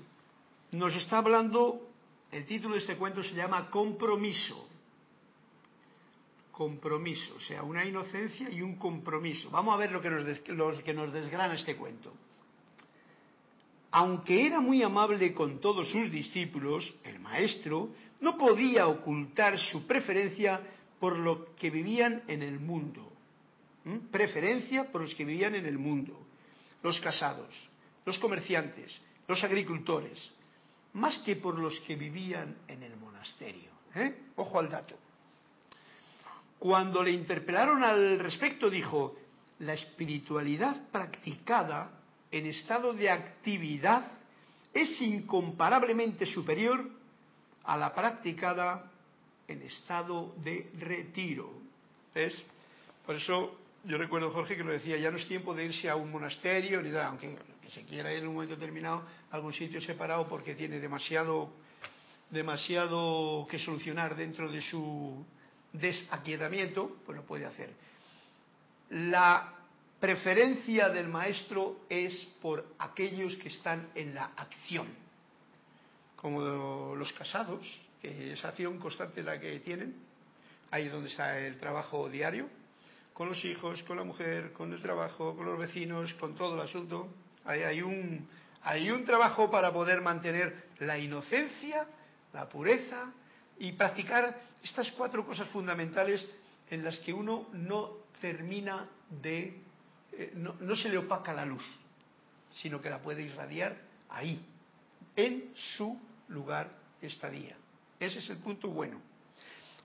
[0.72, 1.88] nos está hablando,
[2.32, 4.68] el título de este cuento se llama Compromiso.
[6.52, 9.50] Compromiso, o sea, una inocencia y un compromiso.
[9.50, 12.12] Vamos a ver lo que nos, que nos desgrana este cuento.
[13.90, 17.90] Aunque era muy amable con todos sus discípulos, el maestro
[18.20, 20.60] no podía ocultar su preferencia
[20.98, 23.12] por lo que vivían en el mundo.
[24.10, 26.26] Preferencia por los que vivían en el mundo.
[26.82, 27.54] Los casados,
[28.04, 30.30] los comerciantes, los agricultores,
[30.94, 33.70] más que por los que vivían en el monasterio.
[33.94, 34.14] ¿eh?
[34.36, 34.96] Ojo al dato.
[36.58, 39.16] Cuando le interpelaron al respecto, dijo,
[39.60, 41.90] la espiritualidad practicada
[42.30, 44.10] en estado de actividad
[44.72, 46.90] es incomparablemente superior
[47.64, 48.90] a la practicada
[49.46, 51.52] en estado de retiro.
[53.04, 55.94] Por eso yo recuerdo, Jorge, que lo decía, ya no es tiempo de irse a
[55.94, 59.80] un monasterio, ni nada, aunque se quiera ir en un momento determinado a algún sitio
[59.80, 61.52] separado porque tiene demasiado,
[62.30, 65.24] demasiado que solucionar dentro de su
[65.72, 67.70] desaquietamiento, pues lo puede hacer.
[68.90, 69.54] La
[70.00, 74.88] preferencia del maestro es por aquellos que están en la acción,
[76.16, 77.64] como los casados,
[78.02, 79.94] que es acción constante la que tienen,
[80.72, 82.48] ahí es donde está el trabajo diario,
[83.16, 86.60] con los hijos, con la mujer, con el trabajo, con los vecinos, con todo el
[86.60, 87.08] asunto.
[87.46, 88.28] hay, un,
[89.06, 91.86] trabajo para poder mantener la inocencia,
[92.34, 93.10] la pureza
[93.58, 96.28] y practicar estas cuatro cosas fundamentales
[96.68, 99.62] en las que uno no termina de,
[100.12, 101.64] eh, no, no se le opaca la luz,
[102.60, 103.78] sino que la puede irradiar
[104.10, 104.44] ahí,
[105.16, 105.98] en su
[106.28, 106.68] lugar
[107.00, 107.56] estadía.
[107.98, 109.00] Ese es el punto bueno.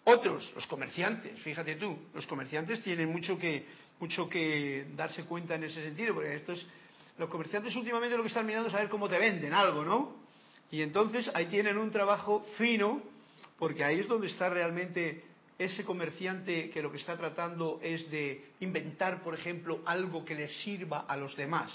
[0.04, 3.66] Otros, los comerciantes, fíjate tú, los comerciantes tienen mucho que,
[4.00, 6.66] mucho que darse cuenta en ese sentido, porque estos,
[7.20, 10.16] los comerciantes últimamente lo que están mirando es saber cómo te venden algo, ¿no?
[10.72, 13.04] Y entonces ahí tienen un trabajo fino,
[13.60, 15.24] porque ahí es donde está realmente
[15.60, 20.48] ese comerciante que lo que está tratando es de inventar, por ejemplo, algo que le
[20.48, 21.72] sirva a los demás.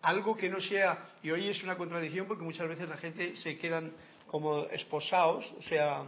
[0.00, 3.58] Algo que no sea, y hoy es una contradicción porque muchas veces la gente se
[3.58, 3.92] quedan
[4.28, 6.04] como esposados, o sea,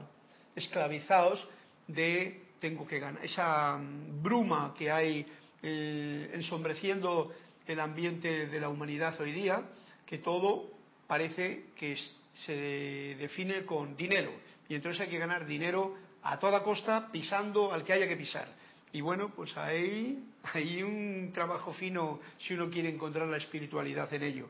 [0.55, 1.47] esclavizados
[1.87, 3.25] de tengo que ganar.
[3.25, 5.27] Esa mm, bruma que hay
[5.63, 7.33] eh, ensombreciendo
[7.67, 9.63] el ambiente de la humanidad hoy día,
[10.07, 10.71] que todo
[11.07, 11.97] parece que
[12.45, 14.33] se define con dinero.
[14.69, 18.49] Y entonces hay que ganar dinero a toda costa pisando al que haya que pisar.
[18.93, 20.19] Y bueno, pues hay,
[20.53, 24.49] hay un trabajo fino si uno quiere encontrar la espiritualidad en ello.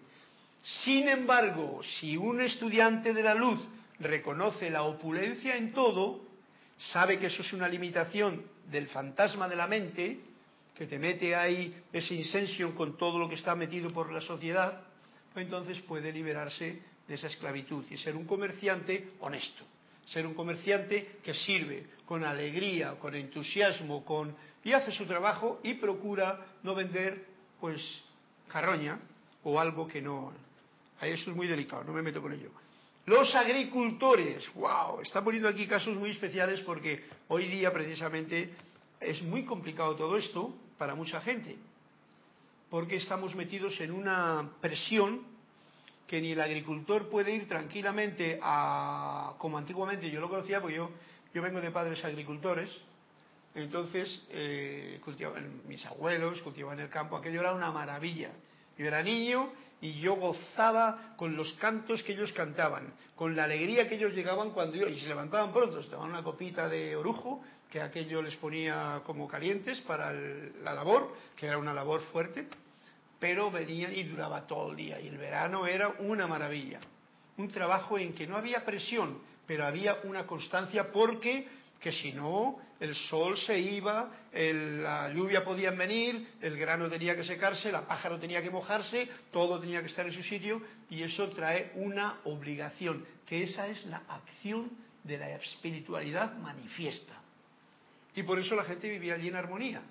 [0.63, 3.61] Sin embargo, si un estudiante de la luz
[4.01, 6.21] reconoce la opulencia en todo,
[6.79, 10.21] sabe que eso es una limitación del fantasma de la mente,
[10.75, 14.83] que te mete ahí ese incension con todo lo que está metido por la sociedad,
[15.33, 19.65] pues entonces puede liberarse de esa esclavitud y ser un comerciante honesto,
[20.07, 24.35] ser un comerciante que sirve con alegría, con entusiasmo, con
[24.65, 27.27] y hace su trabajo y procura no vender
[27.61, 27.83] pues
[28.49, 28.99] carroña
[29.45, 30.33] o algo que no.
[31.01, 32.51] Eso es muy delicado, no me meto con ello.
[33.11, 38.55] Los agricultores, wow, está poniendo aquí casos muy especiales porque hoy día precisamente
[39.01, 41.57] es muy complicado todo esto para mucha gente,
[42.71, 45.23] porque estamos metidos en una presión
[46.07, 50.91] que ni el agricultor puede ir tranquilamente a, como antiguamente yo lo conocía, porque yo,
[51.35, 52.71] yo vengo de padres agricultores,
[53.57, 58.31] entonces eh, cultivaban, mis abuelos cultivaban el campo, aquello era una maravilla.
[58.79, 63.89] Yo era niño y yo gozaba con los cantos que ellos cantaban, con la alegría
[63.89, 67.43] que ellos llegaban cuando yo, y se levantaban pronto, se tomaban una copita de orujo,
[67.71, 72.49] que aquello les ponía como calientes para la labor, que era una labor fuerte,
[73.19, 76.81] pero venían y duraba todo el día, y el verano era una maravilla,
[77.39, 81.49] un trabajo en que no había presión, pero había una constancia porque
[81.81, 87.25] que si no el sol se iba, la lluvia podía venir, el grano tenía que
[87.25, 91.29] secarse, la pájaro tenía que mojarse, todo tenía que estar en su sitio y eso
[91.29, 94.71] trae una obligación, que esa es la acción
[95.05, 97.21] de la espiritualidad manifiesta.
[98.17, 99.83] Y por eso la gente vivía allí en armonía,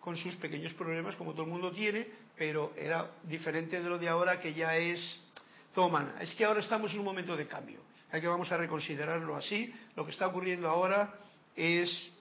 [0.00, 4.08] con sus pequeños problemas como todo el mundo tiene, pero era diferente de lo de
[4.08, 5.20] ahora que ya es
[5.72, 6.14] toman.
[6.20, 7.80] Es que ahora estamos en un momento de cambio.
[8.10, 9.72] Hay que vamos a reconsiderarlo así.
[9.96, 11.14] Lo que está ocurriendo ahora
[11.56, 12.11] es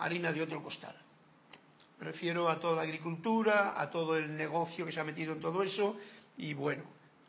[0.00, 0.96] harina de otro costal.
[1.98, 5.40] Me refiero a toda la agricultura, a todo el negocio que se ha metido en
[5.40, 5.96] todo eso
[6.36, 6.84] y bueno,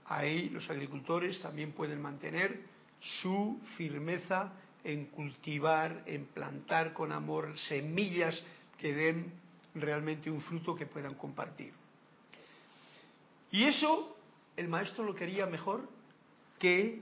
[0.06, 2.62] ahí los agricultores también pueden mantener
[3.00, 4.54] su firmeza
[4.84, 8.42] en cultivar, en plantar con amor semillas
[8.80, 9.34] que den
[9.76, 11.74] realmente un fruto que puedan compartir.
[13.52, 14.16] Y eso
[14.56, 15.88] el maestro lo quería mejor
[16.60, 17.02] que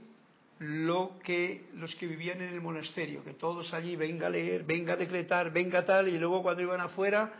[0.60, 4.92] lo que los que vivían en el monasterio, que todos allí venga a leer, venga
[4.92, 7.32] a decretar, venga tal, y luego cuando iban afuera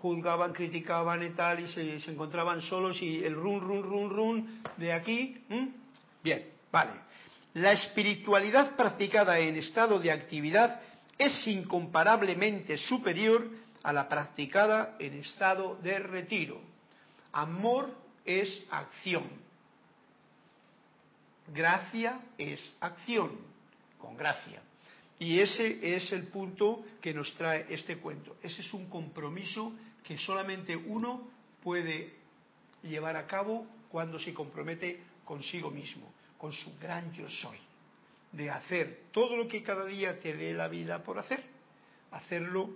[0.00, 4.92] juzgaban, criticaban y tal, y se, encontraban solos y el run, run, run, run de
[4.92, 5.36] aquí.
[6.22, 6.92] Bien, vale.
[7.54, 10.80] La espiritualidad practicada en estado de actividad
[11.18, 13.46] es incomparablemente superior
[13.82, 16.60] a la practicada en estado de retiro.
[17.32, 17.90] Amor
[18.24, 19.24] es acción.
[21.52, 23.38] Gracia es acción,
[23.98, 24.62] con gracia.
[25.18, 28.36] Y ese es el punto que nos trae este cuento.
[28.42, 29.72] Ese es un compromiso
[30.02, 31.28] que solamente uno
[31.62, 32.14] puede
[32.82, 37.58] llevar a cabo cuando se compromete consigo mismo, con su gran yo soy,
[38.32, 41.44] de hacer todo lo que cada día te dé la vida por hacer,
[42.12, 42.70] hacerlo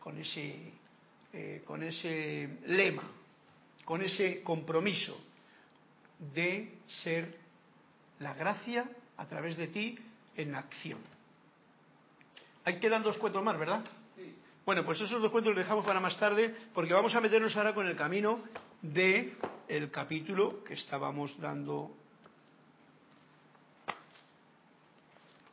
[0.00, 0.72] con ese,
[1.32, 3.08] eh, con ese lema,
[3.84, 5.18] con ese compromiso
[6.34, 7.41] de ser
[8.18, 9.98] la gracia a través de ti
[10.36, 10.98] en la acción.
[12.64, 13.84] Ahí quedan dos cuentos más, ¿verdad?
[14.16, 14.34] Sí.
[14.64, 17.74] Bueno, pues esos dos cuentos los dejamos para más tarde porque vamos a meternos ahora
[17.74, 18.40] con el camino
[18.80, 19.34] de
[19.68, 21.96] el capítulo que estábamos dando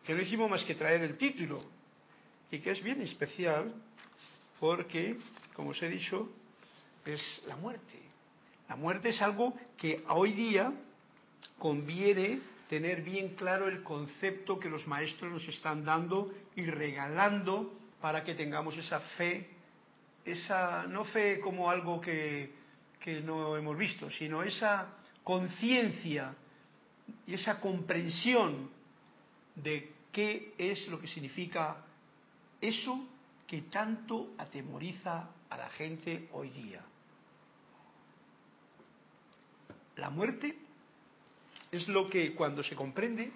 [0.05, 1.61] que no hicimos más que traer el título
[2.49, 3.73] y que es bien especial
[4.59, 5.17] porque,
[5.53, 6.29] como os he dicho,
[7.05, 7.99] es la muerte.
[8.67, 10.73] La muerte es algo que hoy día
[11.57, 18.23] conviene tener bien claro el concepto que los maestros nos están dando y regalando para
[18.23, 19.49] que tengamos esa fe,
[20.23, 22.53] esa no fe como algo que,
[22.99, 24.87] que no hemos visto, sino esa
[25.23, 26.35] conciencia
[27.25, 28.69] y esa comprensión
[29.55, 31.77] de qué es lo que significa
[32.61, 33.07] eso
[33.47, 36.81] que tanto atemoriza a la gente hoy día.
[39.95, 40.68] La muerte
[41.71, 43.31] es lo que cuando se comprende,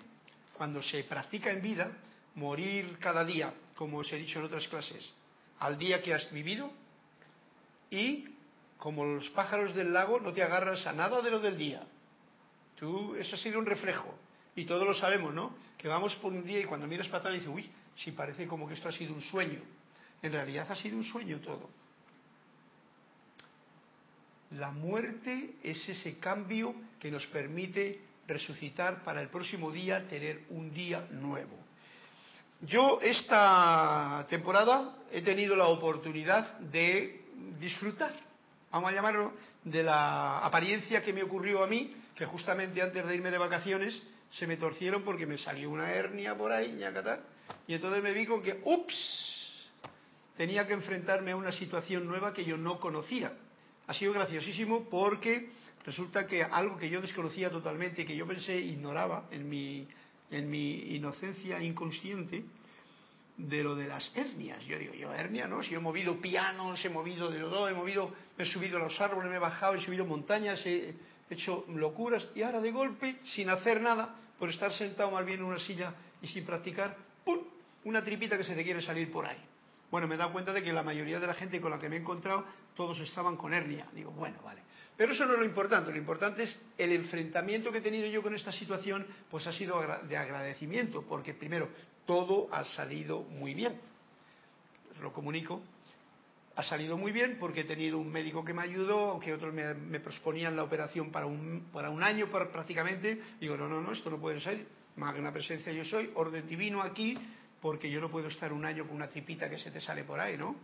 [0.58, 1.92] cuando se practica en vida,
[2.36, 5.14] morir cada día, como os he dicho en otras clases,
[5.60, 6.72] al día que has vivido
[7.90, 8.26] y
[8.78, 11.84] como los pájaros del lago no te agarras a nada de lo del día.
[12.76, 14.14] Tú, eso ha sido un reflejo
[14.56, 15.56] y todos lo sabemos, ¿no?
[15.78, 18.68] Que vamos por un día y cuando miras para atrás dices, uy, si parece como
[18.68, 19.62] que esto ha sido un sueño.
[20.22, 21.70] En realidad ha sido un sueño todo.
[24.52, 30.74] La muerte es ese cambio que nos permite resucitar para el próximo día tener un
[30.74, 31.58] día nuevo.
[32.62, 37.26] Yo esta temporada he tenido la oportunidad de
[37.60, 38.14] disfrutar,
[38.72, 43.16] vamos a llamarlo, de la apariencia que me ocurrió a mí, que justamente antes de
[43.16, 44.02] irme de vacaciones
[44.32, 46.80] se me torcieron porque me salió una hernia por ahí,
[47.68, 49.70] y entonces me vi con que, ups,
[50.38, 53.34] tenía que enfrentarme a una situación nueva que yo no conocía.
[53.88, 55.50] Ha sido graciosísimo porque
[55.86, 59.88] resulta que algo que yo desconocía totalmente, que yo pensé ignoraba en mi,
[60.32, 62.44] en mi inocencia inconsciente,
[63.38, 64.64] de lo de las hernias.
[64.66, 65.64] Yo digo, yo hernia, ¿no?
[65.64, 69.30] Si he movido pianos, he movido de todo, he movido, he subido a los árboles,
[69.30, 70.94] me he bajado, he subido montañas, he
[71.30, 75.46] hecho locuras y ahora de golpe, sin hacer nada, por estar sentado más bien en
[75.46, 77.40] una silla y sin practicar, ¡pum!
[77.86, 79.38] Una tripita que se te quiere salir por ahí.
[79.92, 81.90] Bueno, me he dado cuenta de que la mayoría de la gente con la que
[81.90, 83.88] me he encontrado, todos estaban con hernia.
[83.94, 84.62] Digo, bueno, vale.
[84.96, 88.22] Pero eso no es lo importante, lo importante es el enfrentamiento que he tenido yo
[88.22, 91.70] con esta situación, pues ha sido de agradecimiento, porque primero,
[92.06, 93.80] todo ha salido muy bien.
[95.02, 95.62] Lo comunico,
[96.56, 99.74] ha salido muy bien porque he tenido un médico que me ayudó, aunque otros me,
[99.74, 103.20] me prosponían la operación para un, para un año prácticamente.
[103.40, 104.66] Digo, no, no, no, esto no puede ser.
[104.96, 107.18] Magna presencia yo soy, orden divino aquí,
[107.60, 110.20] porque yo no puedo estar un año con una tripita que se te sale por
[110.20, 110.56] ahí, ¿no?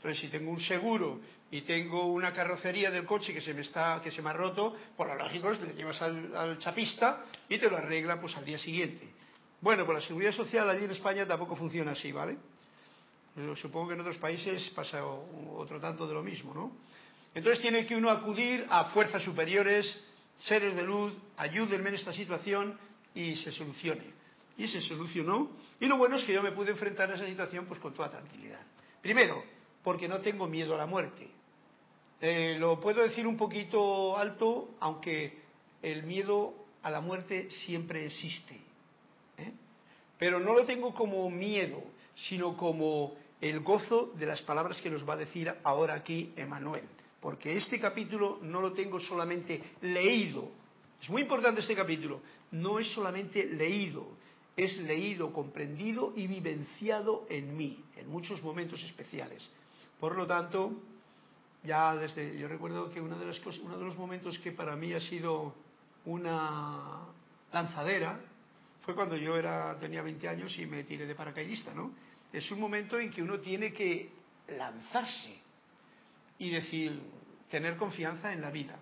[0.00, 1.20] Entonces, si tengo un seguro
[1.50, 4.74] y tengo una carrocería del coche que se me está, que se me ha roto,
[4.96, 8.46] por lo lógico es que le llevas al, chapista y te lo arregla pues al
[8.46, 9.06] día siguiente.
[9.60, 12.38] Bueno, pues la seguridad social allí en España tampoco funciona así, ¿vale?
[13.56, 16.72] supongo que en otros países pasa otro tanto de lo mismo, ¿no?
[17.34, 19.86] Entonces tiene que uno acudir a fuerzas superiores,
[20.38, 22.78] seres de luz, ayúdenme en esta situación
[23.14, 24.04] y se solucione.
[24.56, 25.50] Y se solucionó.
[25.78, 28.10] Y lo bueno es que yo me pude enfrentar a esa situación pues con toda
[28.10, 28.60] tranquilidad.
[29.00, 29.42] Primero,
[29.82, 31.28] porque no tengo miedo a la muerte.
[32.20, 35.38] Eh, lo puedo decir un poquito alto, aunque
[35.82, 38.54] el miedo a la muerte siempre existe.
[39.38, 39.52] ¿eh?
[40.18, 41.82] Pero no lo tengo como miedo,
[42.14, 46.84] sino como el gozo de las palabras que nos va a decir ahora aquí Emanuel.
[47.20, 50.50] Porque este capítulo no lo tengo solamente leído.
[51.02, 52.20] Es muy importante este capítulo.
[52.50, 54.08] No es solamente leído,
[54.56, 59.48] es leído, comprendido y vivenciado en mí, en muchos momentos especiales.
[60.00, 60.72] Por lo tanto,
[61.62, 65.54] ya desde, yo recuerdo que uno de los momentos que para mí ha sido
[66.06, 67.06] una
[67.52, 68.18] lanzadera
[68.82, 71.92] fue cuando yo era, tenía 20 años y me tiré de paracaidista, ¿no?
[72.32, 74.10] Es un momento en que uno tiene que
[74.48, 75.38] lanzarse
[76.38, 76.98] y decir,
[77.50, 78.76] tener confianza en la vida,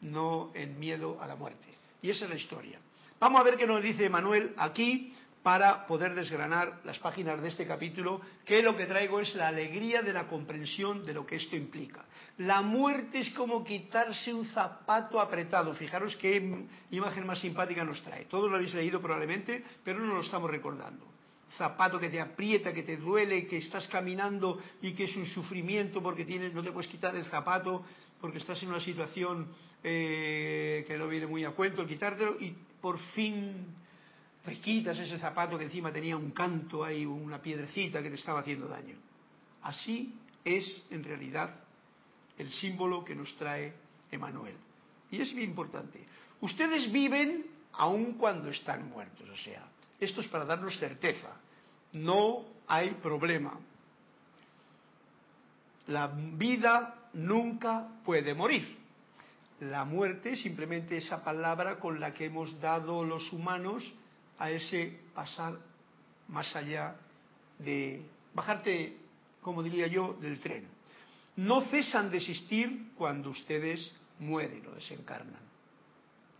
[0.00, 1.68] no en miedo a la muerte.
[2.02, 2.80] Y esa es la historia.
[3.20, 5.14] Vamos a ver qué nos dice Manuel aquí
[5.48, 10.02] para poder desgranar las páginas de este capítulo, que lo que traigo es la alegría
[10.02, 12.04] de la comprensión de lo que esto implica.
[12.36, 15.72] La muerte es como quitarse un zapato apretado.
[15.72, 18.26] Fijaros qué imagen más simpática nos trae.
[18.26, 21.06] Todos lo habéis leído probablemente, pero no lo estamos recordando.
[21.56, 26.02] Zapato que te aprieta, que te duele, que estás caminando y que es un sufrimiento
[26.02, 27.86] porque tienes, no te puedes quitar el zapato
[28.20, 29.48] porque estás en una situación
[29.82, 33.87] eh, que no viene muy a cuento el quitártelo y por fin
[34.44, 38.40] te quitas ese zapato que encima tenía un canto ahí, una piedrecita que te estaba
[38.40, 38.96] haciendo daño.
[39.62, 40.14] Así
[40.44, 41.54] es en realidad
[42.38, 43.74] el símbolo que nos trae
[44.10, 44.54] Emanuel.
[45.10, 46.04] Y es muy importante.
[46.40, 49.66] Ustedes viven aun cuando están muertos, o sea,
[50.00, 51.28] esto es para darnos certeza.
[51.92, 53.58] No hay problema.
[55.88, 58.78] La vida nunca puede morir.
[59.60, 63.82] La muerte simplemente esa palabra con la que hemos dado los humanos
[64.38, 65.58] a ese pasar
[66.28, 66.96] más allá
[67.58, 68.02] de
[68.34, 68.96] bajarte,
[69.42, 70.68] como diría yo, del tren.
[71.36, 75.40] No cesan de existir cuando ustedes mueren o desencarnan.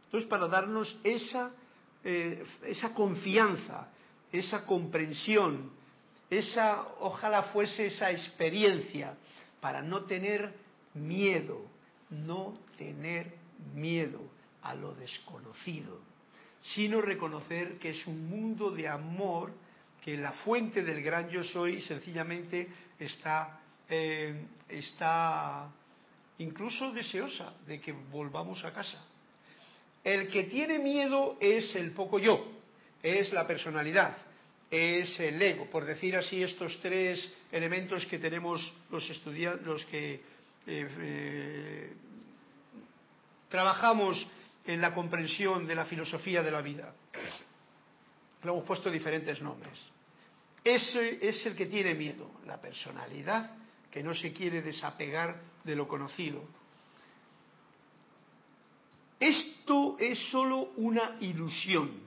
[0.07, 1.53] Entonces, para darnos esa,
[2.05, 3.89] eh, esa confianza,
[4.33, 5.71] esa comprensión,
[6.31, 9.17] esa, ojalá fuese esa experiencia,
[9.61, 10.55] para no tener
[10.95, 11.67] miedo,
[12.11, 13.35] no tener
[13.75, 14.21] miedo
[14.63, 16.01] a lo desconocido,
[16.61, 19.53] sino reconocer que es un mundo de amor,
[20.05, 25.71] que la fuente del gran yo soy sencillamente está, eh, está
[26.39, 29.05] incluso deseosa de que volvamos a casa.
[30.03, 32.47] El que tiene miedo es el poco yo,
[33.03, 34.17] es la personalidad,
[34.71, 40.15] es el ego, por decir así estos tres elementos que tenemos los estudiantes, los que
[40.15, 40.21] eh,
[40.67, 41.93] eh,
[43.49, 44.27] trabajamos
[44.69, 46.93] en la comprensión de la filosofía de la vida.
[48.43, 49.79] Le hemos puesto diferentes nombres.
[50.63, 53.51] Ese es el que tiene miedo, la personalidad
[53.91, 56.45] que no se quiere desapegar de lo conocido.
[59.19, 62.03] Esto es solo una ilusión.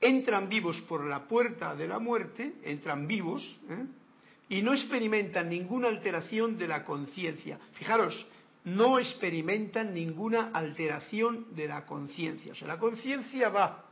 [0.00, 3.84] Entran vivos por la puerta de la muerte, entran vivos, ¿eh?
[4.48, 7.58] y no experimentan ninguna alteración de la conciencia.
[7.72, 8.26] Fijaros,
[8.66, 12.52] no experimentan ninguna alteración de la conciencia.
[12.52, 13.84] O sea, la conciencia va.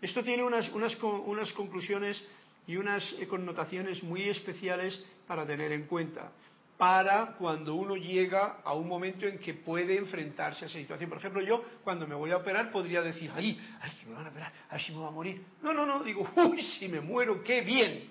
[0.00, 2.22] Esto tiene unas, unas, unas conclusiones
[2.66, 6.32] y unas connotaciones muy especiales para tener en cuenta
[6.78, 11.10] para cuando uno llega a un momento en que puede enfrentarse a esa situación.
[11.10, 14.26] Por ejemplo, yo cuando me voy a operar podría decir, ay, ay, si me van
[14.26, 15.44] a operar, ay, si me va a morir.
[15.62, 18.10] No, no, no, digo, uy, si me muero, qué bien.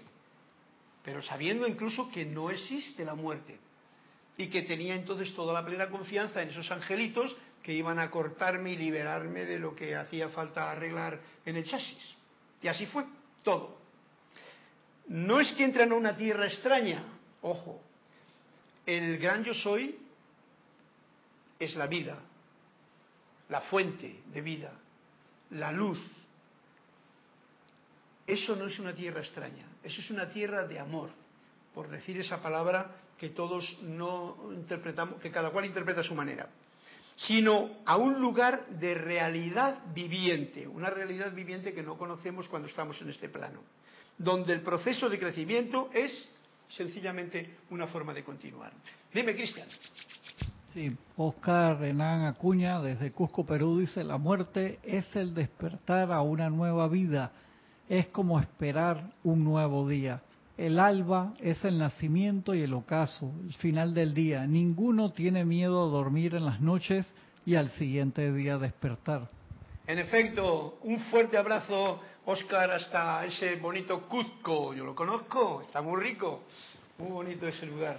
[1.04, 3.60] Pero sabiendo incluso que no existe la muerte
[4.42, 8.72] y que tenía entonces toda la plena confianza en esos angelitos que iban a cortarme
[8.72, 12.16] y liberarme de lo que hacía falta arreglar en el chasis.
[12.62, 13.06] Y así fue,
[13.44, 13.78] todo.
[15.08, 17.04] No es que entran a una tierra extraña,
[17.42, 17.82] ojo,
[18.86, 20.00] el gran yo soy
[21.60, 22.18] es la vida,
[23.50, 24.74] la fuente de vida,
[25.52, 26.00] la luz.
[28.26, 31.12] Eso no es una tierra extraña, eso es una tierra de amor,
[31.76, 36.50] por decir esa palabra que todos no interpretamos, que cada cual interpreta a su manera,
[37.16, 43.00] sino a un lugar de realidad viviente, una realidad viviente que no conocemos cuando estamos
[43.00, 43.60] en este plano,
[44.18, 46.12] donde el proceso de crecimiento es
[46.76, 48.74] sencillamente una forma de continuar.
[49.14, 49.68] Dime, Cristian.
[50.74, 56.50] Sí, Oscar Renan Acuña desde Cusco, Perú dice, la muerte es el despertar a una
[56.50, 57.32] nueva vida
[57.92, 60.22] es como esperar un nuevo día.
[60.58, 64.46] El alba es el nacimiento y el ocaso, el final del día.
[64.46, 67.06] Ninguno tiene miedo a dormir en las noches
[67.46, 69.30] y al siguiente día despertar.
[69.88, 74.74] En efecto, un fuerte abrazo, Oscar, hasta ese bonito Cuzco.
[74.74, 76.44] Yo lo conozco, está muy rico,
[76.98, 77.98] muy bonito ese lugar.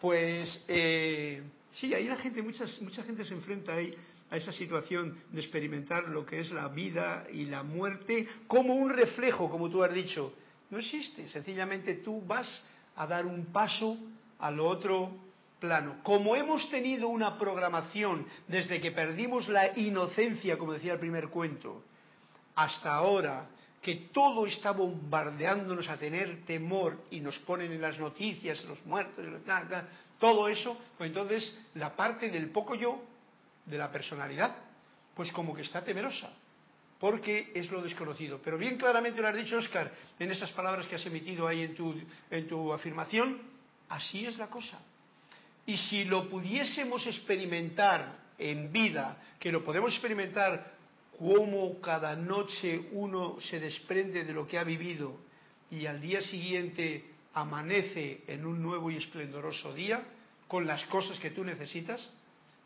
[0.00, 1.42] Pues eh,
[1.72, 3.94] sí, ahí la gente, muchas, mucha gente se enfrenta ahí
[4.30, 8.90] a esa situación de experimentar lo que es la vida y la muerte como un
[8.90, 10.32] reflejo, como tú has dicho.
[10.70, 12.64] No existe, sencillamente tú vas
[12.96, 13.96] a dar un paso
[14.38, 15.10] al otro
[15.58, 16.00] plano.
[16.02, 21.82] Como hemos tenido una programación desde que perdimos la inocencia, como decía el primer cuento,
[22.54, 23.48] hasta ahora,
[23.80, 29.24] que todo está bombardeándonos a tener temor y nos ponen en las noticias los muertos,
[30.18, 33.00] todo eso, pues entonces la parte del poco yo
[33.64, 34.56] de la personalidad,
[35.14, 36.30] pues como que está temerosa,
[36.98, 38.40] porque es lo desconocido.
[38.42, 41.74] Pero bien claramente lo has dicho, Oscar, en esas palabras que has emitido ahí en
[41.74, 41.94] tu,
[42.30, 43.40] en tu afirmación,
[43.88, 44.78] así es la cosa.
[45.66, 50.78] Y si lo pudiésemos experimentar en vida, que lo podemos experimentar
[51.18, 55.18] como cada noche uno se desprende de lo que ha vivido
[55.70, 60.02] y al día siguiente amanece en un nuevo y esplendoroso día,
[60.46, 62.00] con las cosas que tú necesitas,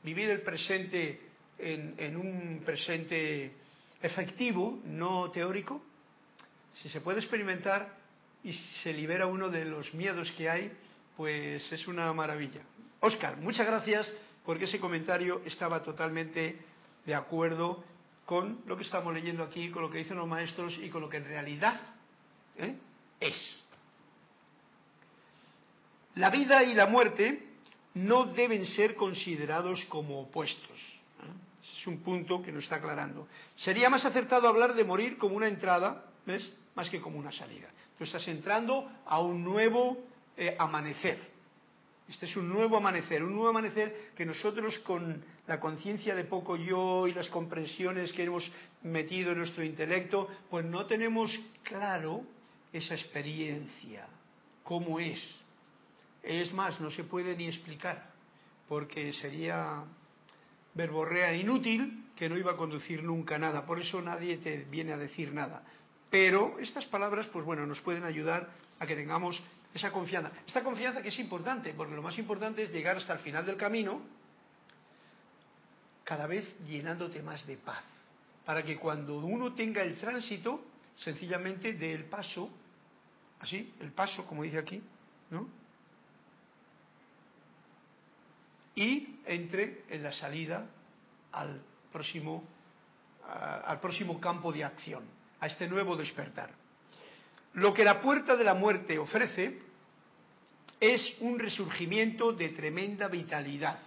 [0.02, 1.20] vivir el presente
[1.58, 3.52] en, un presente
[4.02, 5.82] efectivo, no teórico,
[6.74, 7.96] si se puede experimentar
[8.42, 10.72] y se libera uno de los miedos que hay,
[11.16, 12.62] pues es una maravilla.
[13.00, 14.10] Oscar, muchas gracias
[14.44, 16.58] porque ese comentario estaba totalmente
[17.04, 17.84] de acuerdo
[18.26, 21.08] con lo que estamos leyendo aquí, con lo que dicen los maestros y con lo
[21.08, 21.80] que en realidad
[22.56, 22.74] ¿eh?
[23.20, 23.62] es.
[26.14, 27.46] La vida y la muerte
[27.94, 31.01] no deben ser considerados como opuestos.
[31.62, 33.28] Es un punto que nos está aclarando.
[33.56, 36.52] Sería más acertado hablar de morir como una entrada, ¿ves?
[36.74, 37.68] Más que como una salida.
[37.96, 39.98] Tú estás entrando a un nuevo
[40.36, 41.30] eh, amanecer.
[42.08, 46.56] Este es un nuevo amanecer, un nuevo amanecer que nosotros con la conciencia de poco
[46.56, 48.50] yo y las comprensiones que hemos
[48.82, 51.30] metido en nuestro intelecto, pues no tenemos
[51.62, 52.24] claro
[52.72, 54.06] esa experiencia,
[54.64, 55.20] cómo es,
[56.22, 58.10] es más, no se puede ni explicar,
[58.68, 59.84] porque sería
[60.74, 63.66] verborrea inútil que no iba a conducir nunca nada.
[63.66, 65.62] Por eso nadie te viene a decir nada.
[66.10, 69.42] Pero estas palabras, pues bueno, nos pueden ayudar a que tengamos
[69.74, 70.32] esa confianza.
[70.46, 73.56] Esta confianza que es importante, porque lo más importante es llegar hasta el final del
[73.56, 74.02] camino,
[76.04, 77.82] cada vez llenándote más de paz.
[78.44, 80.64] Para que cuando uno tenga el tránsito,
[80.96, 82.50] sencillamente dé el paso,
[83.40, 84.82] así, el paso, como dice aquí,
[85.30, 85.61] ¿no?
[88.74, 90.66] Y entre en la salida
[91.32, 91.60] al
[91.92, 92.44] próximo,
[93.28, 95.04] al próximo campo de acción,
[95.40, 96.50] a este nuevo despertar.
[97.54, 99.58] Lo que la puerta de la muerte ofrece
[100.80, 103.78] es un resurgimiento de tremenda vitalidad,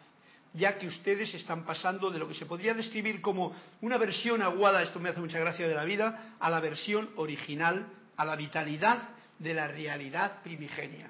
[0.54, 4.84] ya que ustedes están pasando de lo que se podría describir como una versión aguada,
[4.84, 9.10] esto me hace mucha gracia de la vida, a la versión original, a la vitalidad
[9.40, 11.10] de la realidad primigenia.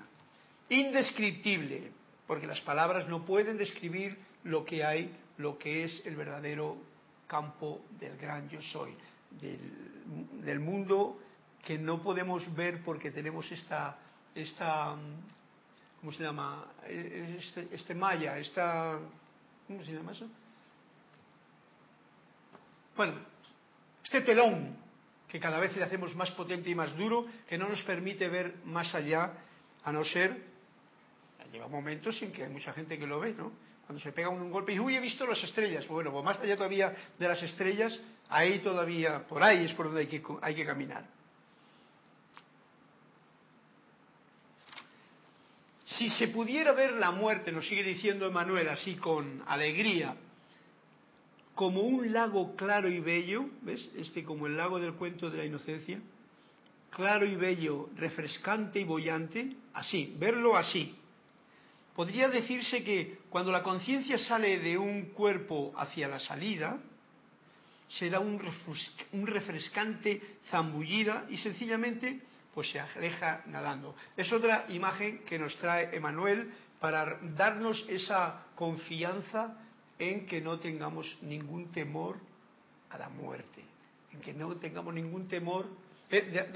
[0.70, 1.92] Indescriptible,
[2.28, 6.78] porque las palabras no pueden describir lo que hay, lo que es el verdadero
[7.28, 8.96] campo del gran yo soy,
[9.32, 11.20] del, mundo
[11.64, 13.98] que no podemos ver porque tenemos esta,
[14.34, 14.96] esta
[16.00, 16.68] ¿cómo se llama?
[16.88, 19.00] Este, este malla, esta,
[19.68, 20.28] ¿cómo se llama eso?
[22.96, 23.16] Bueno,
[24.04, 24.78] este telón
[25.28, 28.56] que cada vez le hacemos más potente y más duro, que no nos permite ver
[28.64, 29.34] más allá,
[29.84, 30.55] a no ser
[31.56, 33.50] Lleva momentos en que hay mucha gente que lo ve, ¿no?
[33.86, 35.88] Cuando se pega un golpe y uy, he visto las estrellas.
[35.88, 37.98] Bueno, pues más allá todavía de las estrellas,
[38.28, 41.06] ahí todavía, por ahí es por donde hay que, hay que caminar.
[45.86, 50.14] Si se pudiera ver la muerte, nos sigue diciendo Emanuel así con alegría,
[51.54, 53.90] como un lago claro y bello, ¿ves?
[53.96, 56.02] Este como el lago del cuento de la inocencia,
[56.90, 60.94] claro y bello, refrescante y bollante, así, verlo así,
[61.96, 66.78] podría decirse que cuando la conciencia sale de un cuerpo hacia la salida,
[67.88, 68.40] se da un,
[69.28, 72.20] refrescante zambullida y sencillamente
[72.54, 73.96] pues se aleja nadando.
[74.16, 79.58] Es otra imagen que nos trae Emanuel para darnos esa confianza
[80.00, 82.18] en que no tengamos ningún temor
[82.90, 83.64] a la muerte,
[84.12, 85.68] en que no tengamos ningún temor.
[86.10, 86.52] Eh,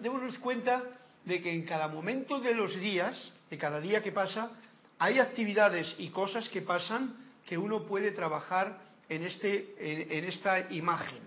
[0.00, 0.82] démonos cuenta
[1.24, 3.16] de que en cada momento de los días,
[3.50, 4.50] de cada día que pasa,
[4.98, 9.74] hay actividades y cosas que pasan que uno puede trabajar en, este,
[10.18, 11.20] en, esta imagen.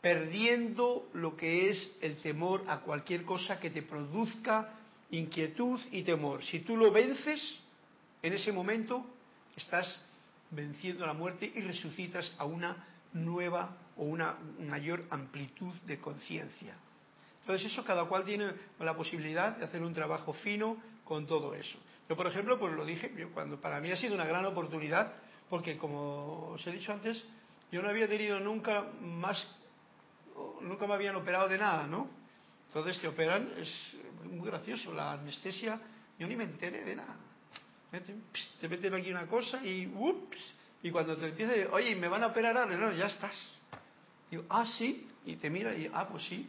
[0.00, 4.72] perdiendo lo que es el temor a cualquier cosa que te produzca
[5.10, 6.42] inquietud y temor.
[6.42, 7.58] Si tú lo vences,
[8.22, 9.04] en ese momento
[9.56, 10.02] estás
[10.50, 16.74] venciendo la muerte y resucitas a una nueva o una mayor amplitud de conciencia.
[17.40, 21.78] Entonces eso cada cual tiene la posibilidad de hacer un trabajo fino con todo eso.
[22.10, 25.12] Yo, por ejemplo, pues lo dije, cuando para mí ha sido una gran oportunidad,
[25.48, 27.24] porque como os he dicho antes,
[27.70, 29.38] yo no había tenido nunca más,
[30.60, 32.10] nunca me habían operado de nada, ¿no?
[32.66, 33.72] Entonces te operan, es
[34.24, 35.80] muy gracioso, la anestesia,
[36.18, 37.14] yo ni me enteré de nada.
[38.60, 40.36] Te meten aquí una cosa y ups,
[40.82, 42.76] y cuando te empieza, oye, ¿me van a operar ahora?
[42.76, 43.60] No, ya estás.
[44.28, 46.48] Digo, ah, sí, y te mira y, ah, pues sí.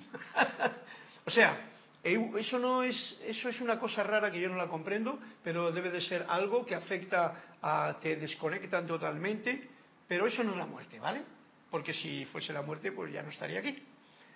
[1.26, 1.71] o sea,
[2.04, 5.92] eso no es, eso es una cosa rara que yo no la comprendo, pero debe
[5.92, 9.70] de ser algo que afecta a, te desconectan totalmente,
[10.08, 11.22] pero eso no es la muerte, ¿vale?
[11.70, 13.78] Porque si fuese la muerte, pues ya no estaría aquí.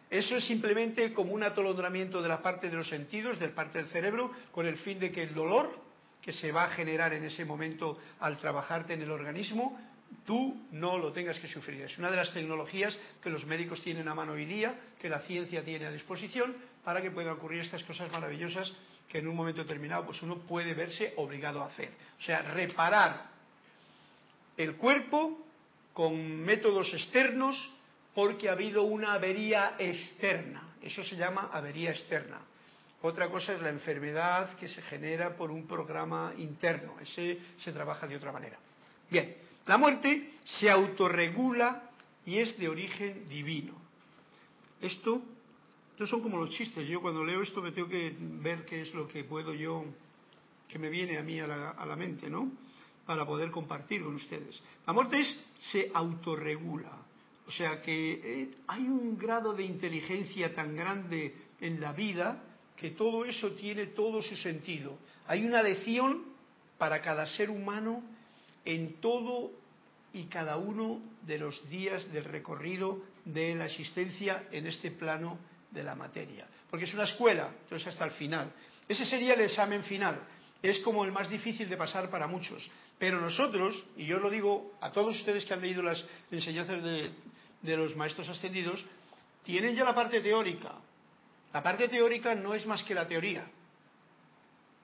[0.09, 3.87] Eso es simplemente como un atolondramiento de la parte de los sentidos, del parte del
[3.87, 5.83] cerebro, con el fin de que el dolor
[6.21, 9.77] que se va a generar en ese momento al trabajarte en el organismo
[10.25, 11.81] tú no lo tengas que sufrir.
[11.81, 15.19] Es una de las tecnologías que los médicos tienen a mano hoy día, que la
[15.19, 18.71] ciencia tiene a disposición, para que puedan ocurrir estas cosas maravillosas
[19.07, 21.91] que en un momento determinado pues uno puede verse obligado a hacer.
[22.19, 23.29] O sea, reparar
[24.57, 25.45] el cuerpo
[25.93, 27.71] con métodos externos
[28.13, 30.75] porque ha habido una avería externa.
[30.81, 32.39] Eso se llama avería externa.
[33.01, 36.95] Otra cosa es la enfermedad que se genera por un programa interno.
[36.99, 38.57] Ese se trabaja de otra manera.
[39.09, 39.35] Bien,
[39.65, 41.89] la muerte se autorregula
[42.25, 43.73] y es de origen divino.
[44.81, 45.21] Esto,
[45.91, 46.87] estos son como los chistes.
[46.87, 49.85] Yo cuando leo esto me tengo que ver qué es lo que puedo yo,
[50.67, 52.51] que me viene a mí a la, mente, ¿no?
[53.05, 54.61] Para poder compartir con ustedes.
[54.85, 55.39] La muerte es,
[55.71, 56.91] se autorregula.
[57.47, 62.43] O sea que eh, hay un grado de inteligencia tan grande en la vida
[62.75, 64.97] que todo eso tiene todo su sentido.
[65.27, 66.23] Hay una lección
[66.77, 68.03] para cada ser humano
[68.65, 69.51] en todo
[70.13, 75.37] y cada uno de los días del recorrido de la existencia en este plano
[75.71, 76.47] de la materia.
[76.69, 78.51] Porque es una escuela, entonces hasta el final.
[78.87, 80.19] Ese sería el examen final.
[80.61, 82.69] Es como el más difícil de pasar para muchos.
[82.97, 87.11] Pero nosotros, y yo lo digo a todos ustedes que han leído las enseñanzas de,
[87.61, 88.83] de los maestros ascendidos,
[89.43, 90.73] tienen ya la parte teórica.
[91.53, 93.45] La parte teórica no es más que la teoría.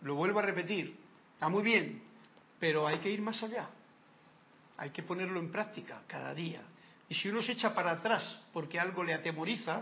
[0.02, 0.96] Lo vuelvo a repetir.
[1.36, 2.02] Está muy bien,
[2.62, 3.68] pero hay que ir más allá.
[4.78, 6.62] Hay que ponerlo en práctica cada día.
[7.10, 9.82] Y si uno se echa para atrás porque algo le atemoriza,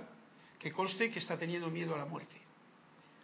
[0.58, 2.36] que conste que está teniendo miedo a la muerte.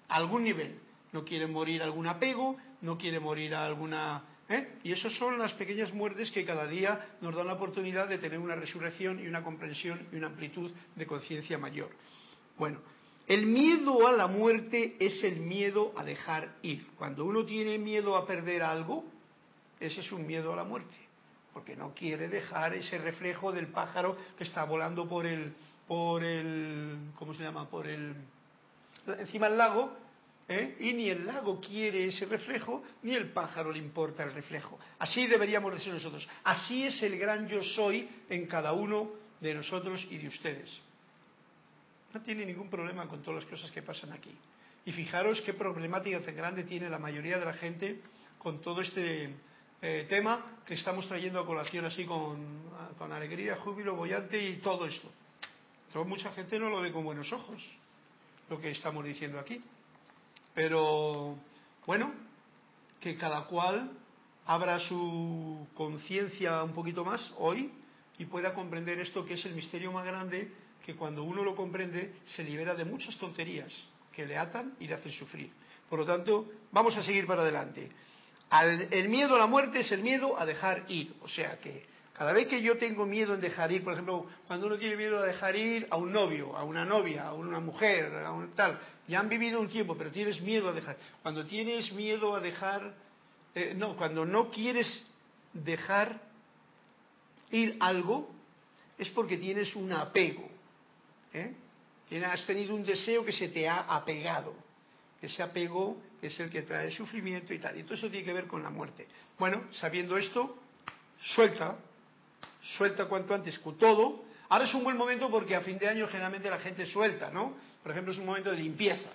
[0.10, 0.78] A algún nivel.
[1.14, 4.24] No quiere morir algún apego, no quiere morir a alguna...
[4.50, 4.78] ¿eh?
[4.84, 8.40] Y esas son las pequeñas muertes que cada día nos dan la oportunidad de tener
[8.40, 11.92] una resurrección y una comprensión y una amplitud de conciencia mayor.
[12.58, 12.80] Bueno,
[13.26, 16.86] el miedo a la muerte es el miedo a dejar ir.
[16.98, 19.15] Cuando uno tiene miedo a perder algo,
[19.80, 20.96] ese es un miedo a la muerte,
[21.54, 25.54] porque no quiere dejar ese reflejo del pájaro que está volando por el,
[25.88, 27.70] por el, ¿cómo se llama?
[27.70, 28.16] Por el,
[29.20, 29.96] encima del lago,
[30.48, 30.78] ¿eh?
[30.80, 34.80] y ni el lago quiere ese reflejo, ni el pájaro le importa el reflejo.
[35.00, 36.28] Así deberíamos de ser nosotros.
[36.44, 40.80] Así es el gran yo soy en cada uno de nosotros y de ustedes.
[42.14, 44.34] No tiene ningún problema con todas las cosas que pasan aquí.
[44.86, 48.02] Y fijaros qué problemática tan grande tiene la mayoría de la gente
[48.38, 49.34] con todo este
[49.88, 52.66] eh, tema que estamos trayendo a colación así con,
[53.00, 55.12] alegría, júbilo, bollante y todo esto.
[55.94, 57.64] Pero mucha gente no lo ve con buenos ojos,
[58.50, 59.62] lo que estamos diciendo aquí.
[60.56, 61.38] Pero
[61.86, 62.12] bueno,
[63.00, 63.92] que cada cual
[64.48, 67.72] abra su conciencia un poquito más hoy
[68.18, 70.52] y pueda comprender esto que es el misterio más grande,
[70.84, 73.72] que cuando uno lo comprende se libera de muchas tonterías
[74.12, 75.52] que le atan y le hacen sufrir.
[75.88, 77.92] Por lo tanto, vamos a seguir para adelante
[78.52, 81.16] el miedo a la muerte es el miedo a dejar ir.
[81.22, 81.86] O sea que
[82.18, 85.18] cada vez que yo tengo miedo en dejar ir, por ejemplo, cuando uno tiene miedo
[85.18, 88.80] a dejar ir a un novio, a una novia, a una mujer, a un tal,
[89.08, 90.96] ya han vivido un tiempo, pero tienes miedo a dejar.
[91.22, 92.94] Cuando tienes miedo a dejar,
[93.54, 95.06] eh, no, cuando no quieres
[95.54, 96.22] dejar
[97.52, 98.30] ir algo,
[98.98, 100.48] es porque tienes un apego.
[101.34, 101.54] ¿eh?
[102.26, 104.54] Has tenido un deseo que se te ha apegado.
[105.22, 107.78] Ese apego es el que trae sufrimiento y tal.
[107.78, 109.08] Y todo eso tiene que ver con la muerte.
[109.38, 110.58] Bueno, sabiendo esto,
[111.20, 111.78] suelta,
[112.78, 114.24] suelta cuanto antes con todo.
[114.50, 117.56] Ahora es un buen momento porque a fin de año generalmente la gente suelta, ¿no?
[117.82, 119.10] Por ejemplo, es un momento de limpieza.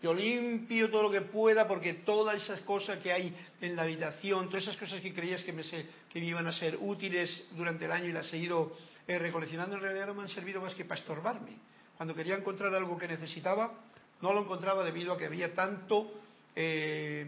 [0.00, 4.46] Yo limpio todo lo que pueda porque todas esas cosas que hay en la habitación,
[4.46, 7.92] todas esas cosas que creías que me, que me iban a ser útiles durante el
[7.92, 8.76] año y las he ido
[9.08, 11.56] eh, recoleccionando en realidad no me han servido más que para estorbarme.
[11.96, 13.72] Cuando quería encontrar algo que necesitaba,
[14.20, 16.12] no lo encontraba debido a que había tanto
[16.60, 17.24] eh,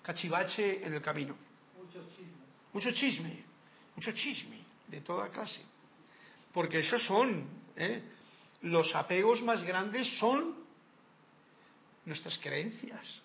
[0.00, 1.36] cachivache en el camino.
[1.76, 2.34] Mucho chisme.
[2.72, 3.44] Mucho chisme,
[3.96, 5.60] mucho chisme, de toda clase.
[6.52, 8.00] Porque esos son, ¿eh?
[8.62, 10.54] los apegos más grandes son
[12.04, 13.22] nuestras creencias.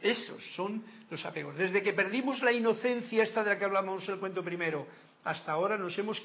[0.00, 1.54] Esos son los apegos.
[1.56, 4.86] Desde que perdimos la inocencia, esta de la que hablamos en el cuento primero,
[5.22, 6.20] hasta ahora nos hemos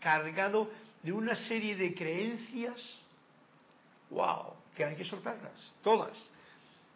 [0.00, 0.70] cargado
[1.02, 2.80] de una serie de creencias,
[4.08, 6.31] wow, que hay que soltarlas, todas.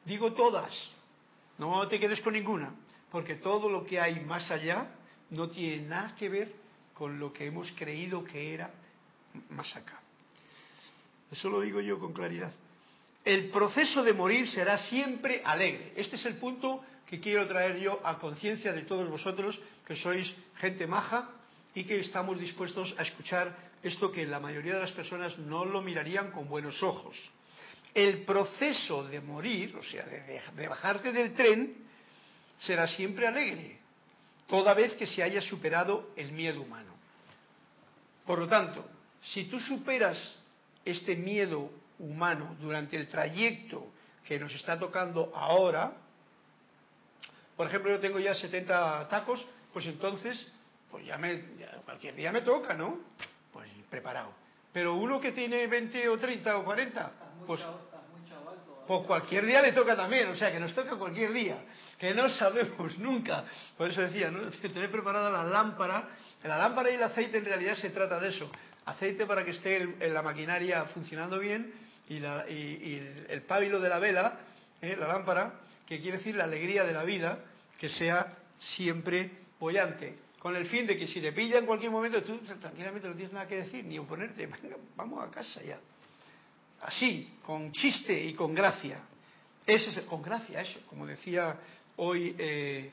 [0.07, 0.73] Digo todas,
[1.59, 2.73] no te quedes con ninguna,
[3.11, 4.89] porque todo lo que hay más allá
[5.31, 6.53] no tiene nada que ver
[6.95, 8.71] con lo que hemos creído que era
[9.51, 10.01] más acá.
[11.31, 12.53] Eso lo digo yo con claridad.
[13.25, 15.93] El proceso de morir será siempre alegre.
[15.97, 20.33] Este es el punto que quiero traer yo a conciencia de todos vosotros, que sois
[20.59, 21.31] gente maja
[21.75, 25.83] y que estamos dispuestos a escuchar esto que la mayoría de las personas no lo
[25.83, 27.17] mirarían con buenos ojos.
[27.97, 31.79] El proceso de morir, o sea, de, bajarte del tren,
[32.59, 33.79] será siempre alegre,
[34.47, 36.93] toda vez que se haya superado el miedo humano.
[38.27, 38.87] Por lo tanto,
[39.23, 40.19] si tú superas
[40.85, 43.87] este miedo humano durante el trayecto
[44.29, 45.97] que nos está tocando ahora,
[47.57, 49.43] por ejemplo, yo tengo ya 70 tacos,
[49.73, 50.47] pues entonces,
[50.91, 51.41] pues ya me,
[51.87, 53.01] cualquier día me toca, ¿no?
[53.55, 54.46] Pues preparado.
[54.77, 57.11] Pero uno que tiene 20 o 30 o 40,
[57.47, 57.63] pues,
[58.87, 61.65] pues cualquier día le toca también, o sea, que nos toca cualquier día,
[61.99, 63.45] que no sabemos nunca.
[63.79, 64.51] Por eso decía, ¿no?
[64.61, 66.11] Tener preparada la lámpara,
[66.45, 68.51] la lámpara y el aceite en realidad se trata de eso.
[68.85, 71.73] Aceite para que esté en la maquinaria funcionando bien
[72.11, 72.17] y,
[73.31, 74.41] el, pábilo de la vela,
[74.83, 74.95] ¿eh?
[74.95, 75.55] la lámpara,
[75.87, 77.39] que quiere decir la alegría de la vida,
[77.79, 78.27] que sea
[78.59, 83.09] siempre bollante, con el fin de que si te pilla en cualquier momento, tú tranquilamente
[83.09, 84.49] no tienes nada que decir, ni oponerte,
[84.97, 85.77] vamos a casa ya.
[86.83, 89.01] Así, con chiste y con gracia.
[89.67, 91.59] Ese es, con gracia, eso, como decía
[91.97, 92.93] hoy eh,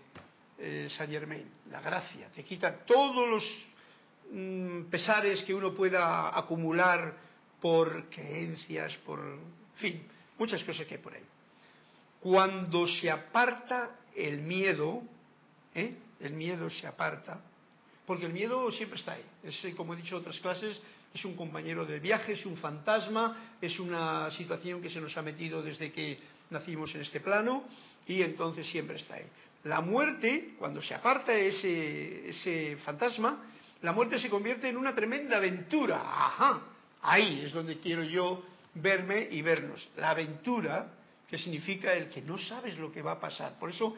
[0.58, 3.66] eh, Saint Germain, la gracia, te quita todos los
[4.32, 7.16] mm, pesares que uno pueda acumular
[7.62, 9.22] por creencias, por
[9.76, 10.08] fin,
[10.40, 11.24] muchas cosas que hay por ahí.
[12.20, 15.04] Cuando se aparta el miedo,
[15.76, 15.98] ¿eh?
[16.26, 17.42] El miedo se aparta,
[18.06, 19.26] porque el miedo siempre está ahí.
[19.44, 20.82] Es, como he dicho en otras clases,
[21.14, 25.22] es un compañero del viaje, es un fantasma, es una situación que se nos ha
[25.22, 26.20] metido desde que
[26.50, 27.66] nacimos en este plano
[28.08, 29.26] y entonces siempre está ahí.
[29.64, 33.46] La muerte, cuando se aparta ese, ese fantasma,
[33.82, 36.02] la muerte se convierte en una tremenda aventura.
[36.04, 36.62] Ajá,
[37.04, 38.44] Ahí es donde quiero yo
[38.76, 39.88] verme y vernos.
[39.98, 40.88] La aventura,
[41.30, 43.60] que significa el que no sabes lo que va a pasar.
[43.60, 43.96] Por eso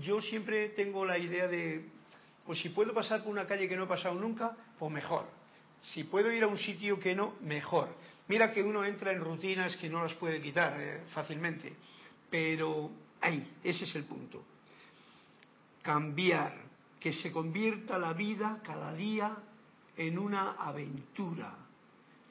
[0.00, 1.84] yo siempre tengo la idea de,
[2.46, 5.26] pues si puedo pasar por una calle que no he pasado nunca, pues mejor.
[5.82, 7.88] Si puedo ir a un sitio que no, mejor.
[8.28, 11.72] Mira que uno entra en rutinas que no las puede quitar eh, fácilmente.
[12.30, 14.42] Pero ahí, ese es el punto.
[15.82, 16.56] Cambiar,
[16.98, 19.36] que se convierta la vida cada día
[19.96, 21.64] en una aventura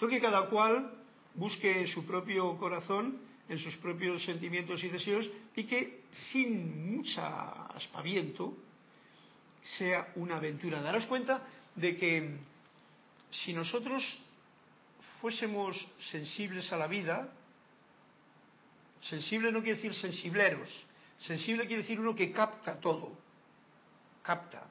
[0.07, 0.91] que cada cual
[1.35, 3.17] busque en su propio corazón,
[3.49, 8.57] en sus propios sentimientos y deseos, y que sin mucha aspaviento
[9.61, 10.81] sea una aventura.
[10.81, 11.41] Darás cuenta
[11.75, 12.37] de que
[13.31, 14.03] si nosotros
[15.21, 17.29] fuésemos sensibles a la vida,
[19.01, 20.69] sensible no quiere decir sensibleros,
[21.19, 23.17] sensible quiere decir uno que capta todo,
[24.21, 24.67] capta,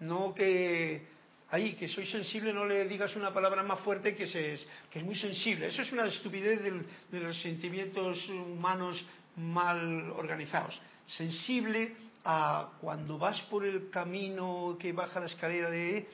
[0.00, 1.06] no que
[1.50, 4.58] ahí, que soy sensible, no le digas una palabra más fuerte que, se,
[4.90, 5.68] que es muy sensible.
[5.68, 9.04] Eso es una estupidez de los sentimientos humanos
[9.36, 10.80] mal organizados.
[11.06, 16.08] Sensible a cuando vas por el camino que baja la escalera de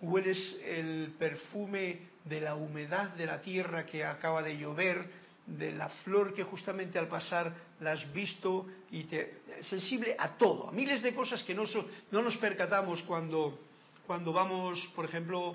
[0.00, 5.88] hueles el perfume de la humedad de la tierra que acaba de llover, de la
[5.88, 11.02] flor que justamente al pasar la has visto y te sensible a todo, a miles
[11.02, 11.64] de cosas que no,
[12.10, 13.58] no nos percatamos cuando
[14.06, 15.52] cuando vamos, por ejemplo,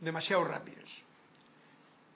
[0.00, 0.88] demasiado rápidos.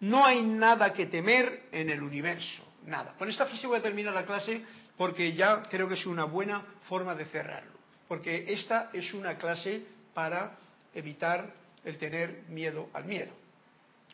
[0.01, 3.15] No hay nada que temer en el universo, nada.
[3.17, 4.65] Con esta frase voy a terminar la clase
[4.97, 7.73] porque ya creo que es una buena forma de cerrarlo.
[8.09, 10.57] Porque esta es una clase para
[10.95, 11.53] evitar
[11.85, 13.33] el tener miedo al miedo.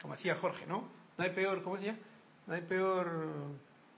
[0.01, 0.89] Como decía Jorge, ¿no?
[1.19, 1.97] No hay peor, ¿cómo decía?
[2.47, 3.11] No hay peor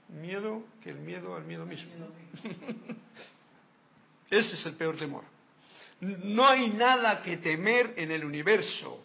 [0.08, 1.90] miedo que el miedo al miedo mismo.
[4.30, 5.24] Ese es el peor temor.
[6.00, 9.04] No hay nada que temer en el universo,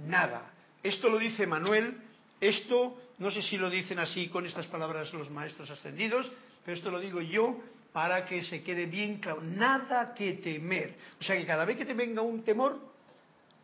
[0.00, 0.50] nada.
[0.82, 1.96] Esto lo dice Manuel,
[2.40, 6.30] esto no sé si lo dicen así con estas palabras los maestros ascendidos,
[6.64, 7.60] pero esto lo digo yo
[7.92, 10.94] para que se quede bien claro, nada que temer.
[11.20, 12.80] O sea que cada vez que te venga un temor,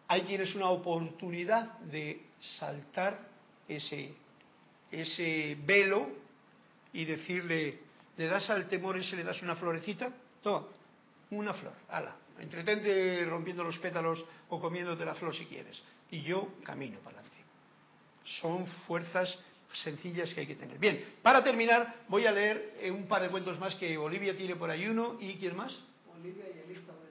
[0.07, 2.23] ahí tienes una oportunidad de
[2.59, 3.19] saltar
[3.67, 4.13] ese,
[4.91, 6.09] ese velo
[6.93, 7.81] y decirle,
[8.17, 10.13] ¿le das al temor ese, le das una florecita?
[10.43, 10.67] Toma,
[11.31, 15.83] una flor, ala, entretente rompiendo los pétalos o comiéndote la flor si quieres.
[16.11, 17.28] Y yo camino para adelante.
[18.41, 19.39] Son fuerzas
[19.83, 20.79] sencillas que hay que tener.
[20.79, 24.57] Bien, para terminar voy a leer eh, un par de cuentos más que Olivia tiene
[24.57, 25.73] por ahí uno y ¿quién más?
[26.15, 27.09] Olivia y Elizabeth.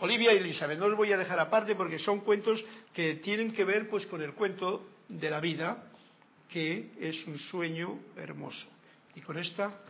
[0.00, 0.78] Olivia y Elizabeth.
[0.78, 4.22] No los voy a dejar aparte porque son cuentos que tienen que ver pues con
[4.22, 5.84] el cuento de la vida,
[6.48, 8.66] que es un sueño hermoso.
[9.14, 9.80] Y con esta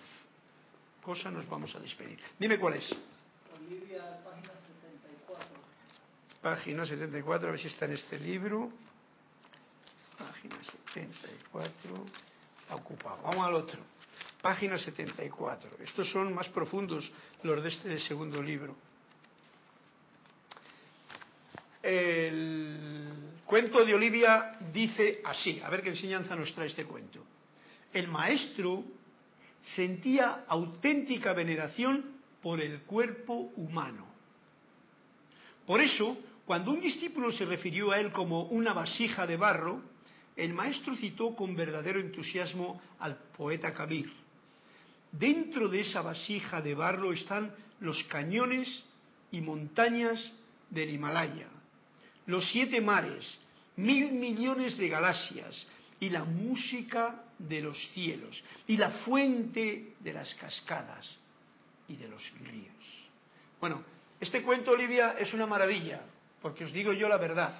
[1.02, 2.18] cosa nos vamos a despedir.
[2.38, 2.94] Dime cuál es.
[3.56, 4.52] Olivia, página
[4.82, 5.46] 74.
[6.42, 8.70] Página 74, a ver si está en este libro.
[10.16, 12.04] Página 74.
[12.62, 13.22] Está ocupado.
[13.22, 13.80] Vamos al otro.
[14.40, 15.70] Página 74.
[15.82, 17.10] Estos son más profundos
[17.42, 18.76] los de este segundo libro.
[21.82, 27.24] El cuento de Olivia dice así, a ver qué enseñanza nos trae este cuento.
[27.92, 28.84] El maestro
[29.60, 34.06] sentía auténtica veneración por el cuerpo humano.
[35.66, 39.82] Por eso, cuando un discípulo se refirió a él como una vasija de barro,
[40.36, 44.12] el maestro citó con verdadero entusiasmo al poeta Kabir.
[45.12, 48.82] Dentro de esa vasija de barro están los cañones
[49.30, 50.32] y montañas
[50.70, 51.48] del Himalaya,
[52.26, 53.38] los siete mares,
[53.76, 55.66] mil millones de galaxias
[56.00, 61.16] y la música de los cielos y la fuente de las cascadas
[61.88, 62.74] y de los ríos.
[63.60, 63.84] Bueno,
[64.20, 66.02] este cuento, Olivia, es una maravilla,
[66.42, 67.54] porque os digo yo la verdad.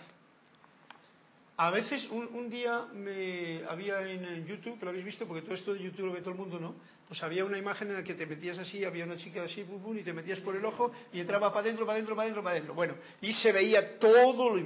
[1.57, 5.73] A veces, un, día me había en YouTube, que lo habéis visto, porque todo esto
[5.73, 6.75] de YouTube lo ve todo el mundo, ¿no?
[7.07, 10.03] Pues había una imagen en la que te metías así, había una chica así, y
[10.03, 12.75] te metías por el ojo y entraba para adentro, para adentro, para adentro, para adentro.
[12.75, 14.57] Bueno, y se veía todo.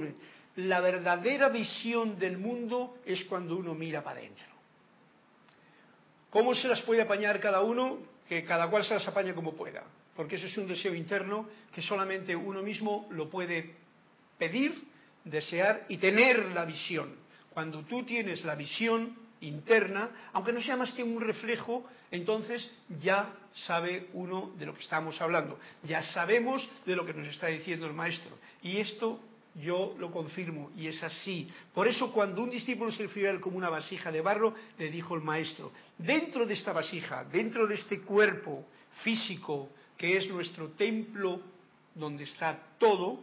[0.55, 4.45] La verdadera visión del mundo es cuando uno mira para adentro.
[6.31, 7.99] ¿Cómo se las puede apañar cada uno?
[8.27, 9.83] Que cada cual se las apañe como pueda.
[10.15, 13.75] Porque eso es un deseo interno que solamente uno mismo lo puede
[14.39, 14.73] pedir
[15.23, 17.15] desear y tener la visión.
[17.53, 22.69] Cuando tú tienes la visión interna, aunque no sea más que un reflejo, entonces
[23.01, 25.59] ya sabe uno de lo que estamos hablando.
[25.83, 28.37] Ya sabemos de lo que nos está diciendo el maestro.
[28.61, 29.19] Y esto
[29.55, 31.49] yo lo confirmo y es así.
[31.73, 35.15] Por eso cuando un discípulo se refirió a como una vasija de barro, le dijo
[35.15, 38.65] el maestro, dentro de esta vasija, dentro de este cuerpo
[39.03, 41.41] físico que es nuestro templo
[41.93, 43.21] donde está todo,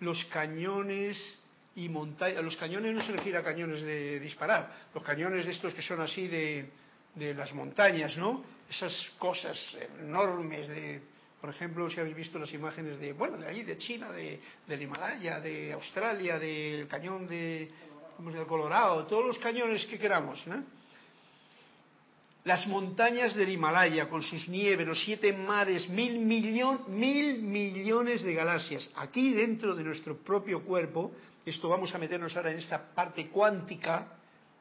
[0.00, 1.38] los cañones
[1.76, 2.42] y montañas.
[2.44, 6.00] Los cañones no se refiere a cañones de disparar, los cañones de estos que son
[6.00, 6.70] así de,
[7.14, 8.44] de las montañas, ¿no?
[8.68, 9.56] Esas cosas
[10.00, 11.00] enormes de,
[11.40, 14.82] por ejemplo, si habéis visto las imágenes de, bueno, de ahí, de China, de, del
[14.82, 17.70] Himalaya, de Australia, del cañón de,
[18.18, 20.64] del Colorado, todos los cañones que queramos, ¿no?
[22.44, 28.34] Las montañas del Himalaya con sus nieves, los siete mares, mil, millón, mil millones de
[28.34, 28.88] galaxias.
[28.96, 31.12] Aquí dentro de nuestro propio cuerpo,
[31.44, 34.14] esto vamos a meternos ahora en esta parte cuántica,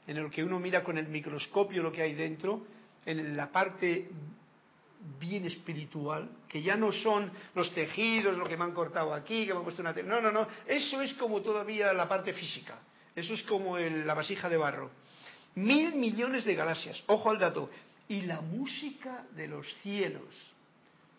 [0.06, 2.66] en el que uno mira con el microscopio lo que hay dentro,
[3.06, 4.10] en la parte
[5.20, 9.54] bien espiritual, que ya no son los tejidos, lo que me han cortado aquí, que
[9.54, 9.94] me han puesto una...
[9.94, 12.80] No, no, no, eso es como todavía la parte física,
[13.16, 14.92] eso es como la vasija de barro
[15.58, 17.72] Mil millones de galaxias, ojo al dato,
[18.08, 20.30] y la música de los cielos.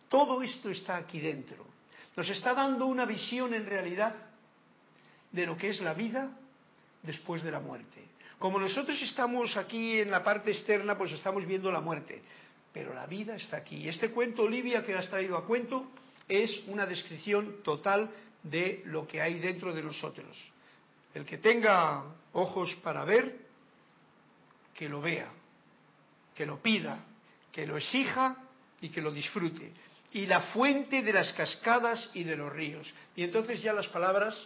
[0.09, 1.67] Todo esto está aquí dentro.
[2.17, 4.15] Nos está dando una visión en realidad
[5.33, 6.31] de lo que es la vida
[7.03, 8.05] después de la muerte.
[8.39, 12.23] Como nosotros estamos aquí en la parte externa, pues estamos viendo la muerte,
[12.73, 13.89] pero la vida está aquí.
[13.89, 15.91] Este cuento, Olivia, que has traído a cuento,
[16.29, 18.09] es una descripción total
[18.45, 20.39] de lo que hay dentro de nosotros.
[21.13, 23.48] El que tenga ojos para ver,
[24.79, 25.29] que lo vea,
[26.37, 27.05] que lo pida,
[27.51, 28.37] que lo exija
[28.81, 29.73] y que lo disfrute.
[30.13, 32.95] Y la fuente de las cascadas y de los ríos.
[33.17, 34.37] Y entonces ya las palabras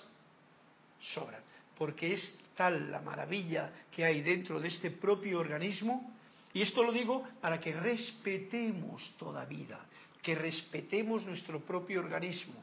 [1.12, 1.42] sobran,
[1.76, 6.16] porque es tal la maravilla que hay dentro de este propio organismo,
[6.54, 9.80] y esto lo digo para que respetemos toda vida,
[10.22, 12.54] que respetemos nuestro propio organismo.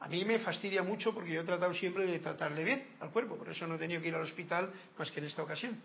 [0.00, 3.36] A mí me fastidia mucho porque yo he tratado siempre de tratarle bien al cuerpo,
[3.36, 5.80] por eso no he tenido que ir al hospital más que en esta ocasión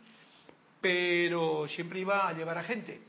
[0.86, 3.02] pero siempre iba a llevar a gente.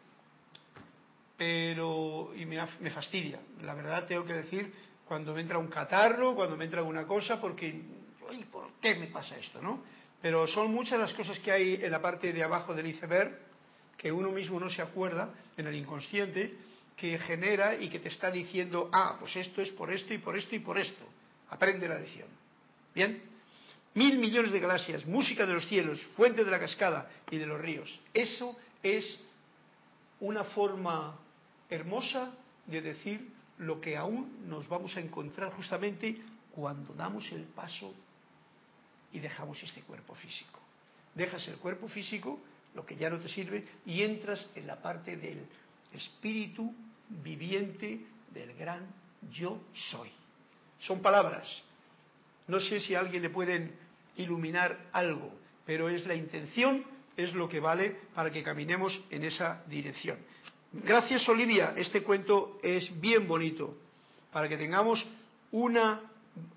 [1.36, 4.72] Pero, y me, fastidia, la verdad tengo que decir,
[5.04, 7.78] cuando me entra un catarro, cuando me entra alguna cosa, porque,
[8.50, 9.82] ¿por qué me pasa esto, no?
[10.22, 13.38] Pero son muchas las cosas que hay en la parte de abajo del iceberg,
[13.98, 16.54] que uno mismo no se acuerda, en el inconsciente,
[16.96, 20.34] que genera y que te está diciendo, ah, pues esto es por esto y por
[20.34, 21.04] esto y por esto.
[21.50, 22.28] Aprende la lección.
[22.94, 23.22] Bien,
[23.96, 27.60] mil millones de galaxias, música de los cielos, fuente de la cascada y de los
[27.60, 27.98] ríos.
[28.12, 29.18] Eso es
[30.20, 31.18] una forma
[31.70, 32.30] hermosa
[32.66, 36.20] de decir lo que aún nos vamos a encontrar justamente
[36.54, 37.94] cuando damos el paso
[39.12, 40.60] y dejamos este cuerpo físico.
[41.14, 42.38] Dejas el cuerpo físico,
[42.74, 45.46] lo que ya no te sirve, y entras en la parte del
[45.94, 46.74] espíritu
[47.08, 48.00] viviente
[48.34, 48.86] del gran
[49.32, 50.10] yo soy.
[50.80, 51.48] Son palabras.
[52.46, 53.85] No sé si a alguien le pueden
[54.16, 55.32] iluminar algo,
[55.64, 56.84] pero es la intención,
[57.16, 60.18] es lo que vale para que caminemos en esa dirección.
[60.72, 63.76] Gracias Olivia, este cuento es bien bonito,
[64.32, 65.06] para que tengamos
[65.52, 66.00] una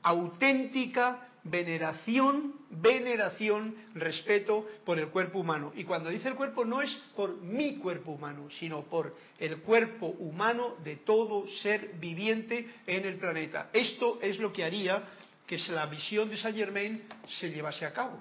[0.04, 5.72] auténtica veneración, veneración, respeto por el cuerpo humano.
[5.76, 10.08] Y cuando dice el cuerpo no es por mi cuerpo humano, sino por el cuerpo
[10.08, 13.70] humano de todo ser viviente en el planeta.
[13.74, 15.04] Esto es lo que haría
[15.50, 18.20] que la visión de Saint Germain se llevase a cabo,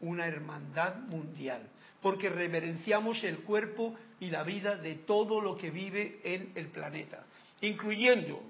[0.00, 1.68] una hermandad mundial,
[2.00, 7.26] porque reverenciamos el cuerpo y la vida de todo lo que vive en el planeta,
[7.60, 8.42] incluyendo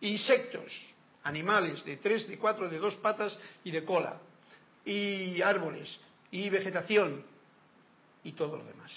[0.00, 0.72] insectos,
[1.22, 4.18] animales de tres, de cuatro, de dos patas y de cola,
[4.84, 6.00] y árboles,
[6.32, 7.22] y vegetación,
[8.24, 8.90] y todo lo demás.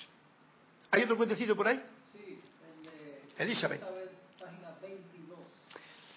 [0.89, 1.79] ¿Hay otro cuentecito por ahí?
[2.13, 2.39] Sí,
[3.37, 4.00] Elizabeth.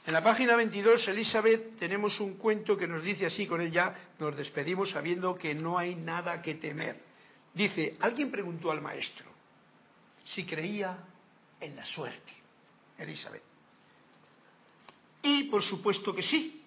[0.06, 4.12] En la página 22, Elizabeth, tenemos un cuento que nos dice así, con él ya
[4.18, 7.00] nos despedimos sabiendo que no hay nada que temer.
[7.54, 9.26] Dice, alguien preguntó al maestro
[10.24, 10.98] si creía
[11.58, 12.32] en la suerte.
[12.98, 13.42] Elizabeth.
[15.22, 16.62] Y por supuesto que sí,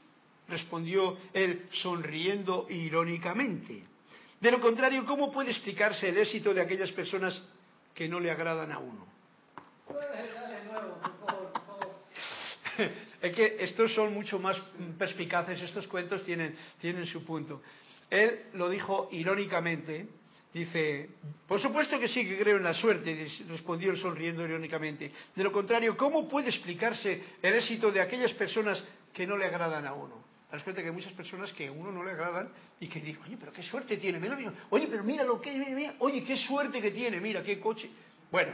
[0.47, 3.83] respondió él sonriendo irónicamente.
[4.39, 7.39] De lo contrario, ¿cómo puede explicarse el éxito de aquellas personas
[7.93, 9.05] que no le agradan a uno?
[13.28, 14.57] Es que estos son mucho más
[14.97, 17.61] perspicaces, estos cuentos tienen, tienen su punto.
[18.09, 20.07] Él lo dijo irónicamente,
[20.53, 21.09] Dice,
[21.47, 25.11] por supuesto que sí que creo en la suerte, respondió él sonriendo irónicamente.
[25.36, 29.86] De lo contrario, ¿cómo puede explicarse el éxito de aquellas personas que no le agradan
[29.86, 30.15] a uno?
[30.49, 32.49] Te cuenta que hay muchas personas que a uno no le agradan
[32.80, 35.51] y que dicen, oye, pero qué suerte tiene, mira, mira, oye, pero mira lo que,
[35.51, 37.89] mira, oye, qué suerte que tiene, mira, qué coche.
[38.32, 38.53] Bueno,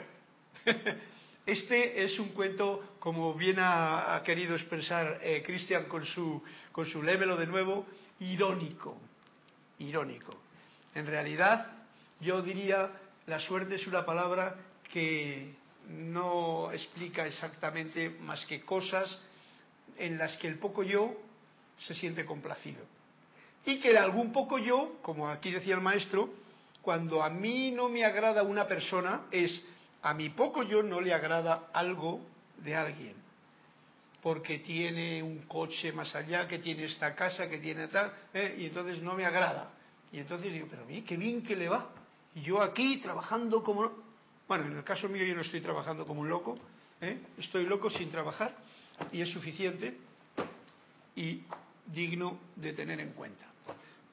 [1.46, 6.42] este es un cuento, como bien ha, querido expresar eh, Cristian con su,
[6.72, 7.86] con su lémelo de nuevo,
[8.20, 8.98] irónico,
[9.80, 10.34] irónico.
[10.96, 11.68] En realidad,
[12.22, 12.92] yo diría,
[13.28, 14.56] la suerte es una palabra
[14.92, 15.54] que
[15.90, 19.20] no explica exactamente más que cosas
[19.98, 21.14] en las que el poco yo
[21.78, 22.86] se siente complacido.
[23.66, 26.30] Y que algún poco yo, como aquí decía el maestro,
[26.82, 29.64] cuando a mí no me agrada una persona, es
[30.04, 32.22] a mi poco yo no le agrada algo
[32.58, 33.16] de alguien.
[34.22, 38.56] Porque tiene un coche más allá, que tiene esta casa, que tiene tal, ¿eh?
[38.58, 39.72] y entonces no me agrada.
[40.12, 41.90] Y entonces digo, pero mí, qué bien que le va.
[42.36, 43.92] Y yo aquí trabajando como...
[44.48, 46.58] Bueno, en el caso mío yo no estoy trabajando como un loco,
[47.02, 47.20] ¿eh?
[47.38, 48.56] estoy loco sin trabajar
[49.12, 49.98] y es suficiente
[51.16, 51.42] y
[51.86, 53.46] digno de tener en cuenta.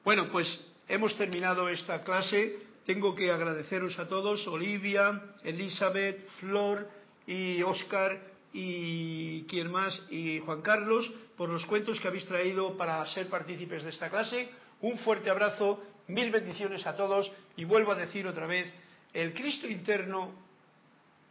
[0.03, 0.47] Bueno, pues
[0.87, 2.70] hemos terminado esta clase.
[2.85, 6.89] Tengo que agradeceros a todos, Olivia, Elizabeth, Flor
[7.27, 8.19] y Oscar
[8.53, 13.83] y quien más y Juan Carlos, por los cuentos que habéis traído para ser partícipes
[13.83, 14.49] de esta clase.
[14.81, 15.79] Un fuerte abrazo
[16.11, 18.71] Mil bendiciones a todos y vuelvo a decir otra vez,
[19.13, 20.33] el Cristo interno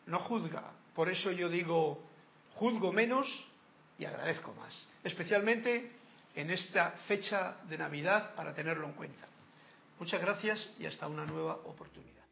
[0.06, 0.72] no juzga.
[0.94, 2.02] Por eso yo digo,
[2.54, 3.28] juzgo menos
[3.98, 4.86] y agradezco más.
[5.04, 5.92] Especialmente
[6.34, 9.26] en esta fecha de Navidad para tenerlo en cuenta.
[10.00, 12.19] Muchas gracias y hasta una nueva oportunidad.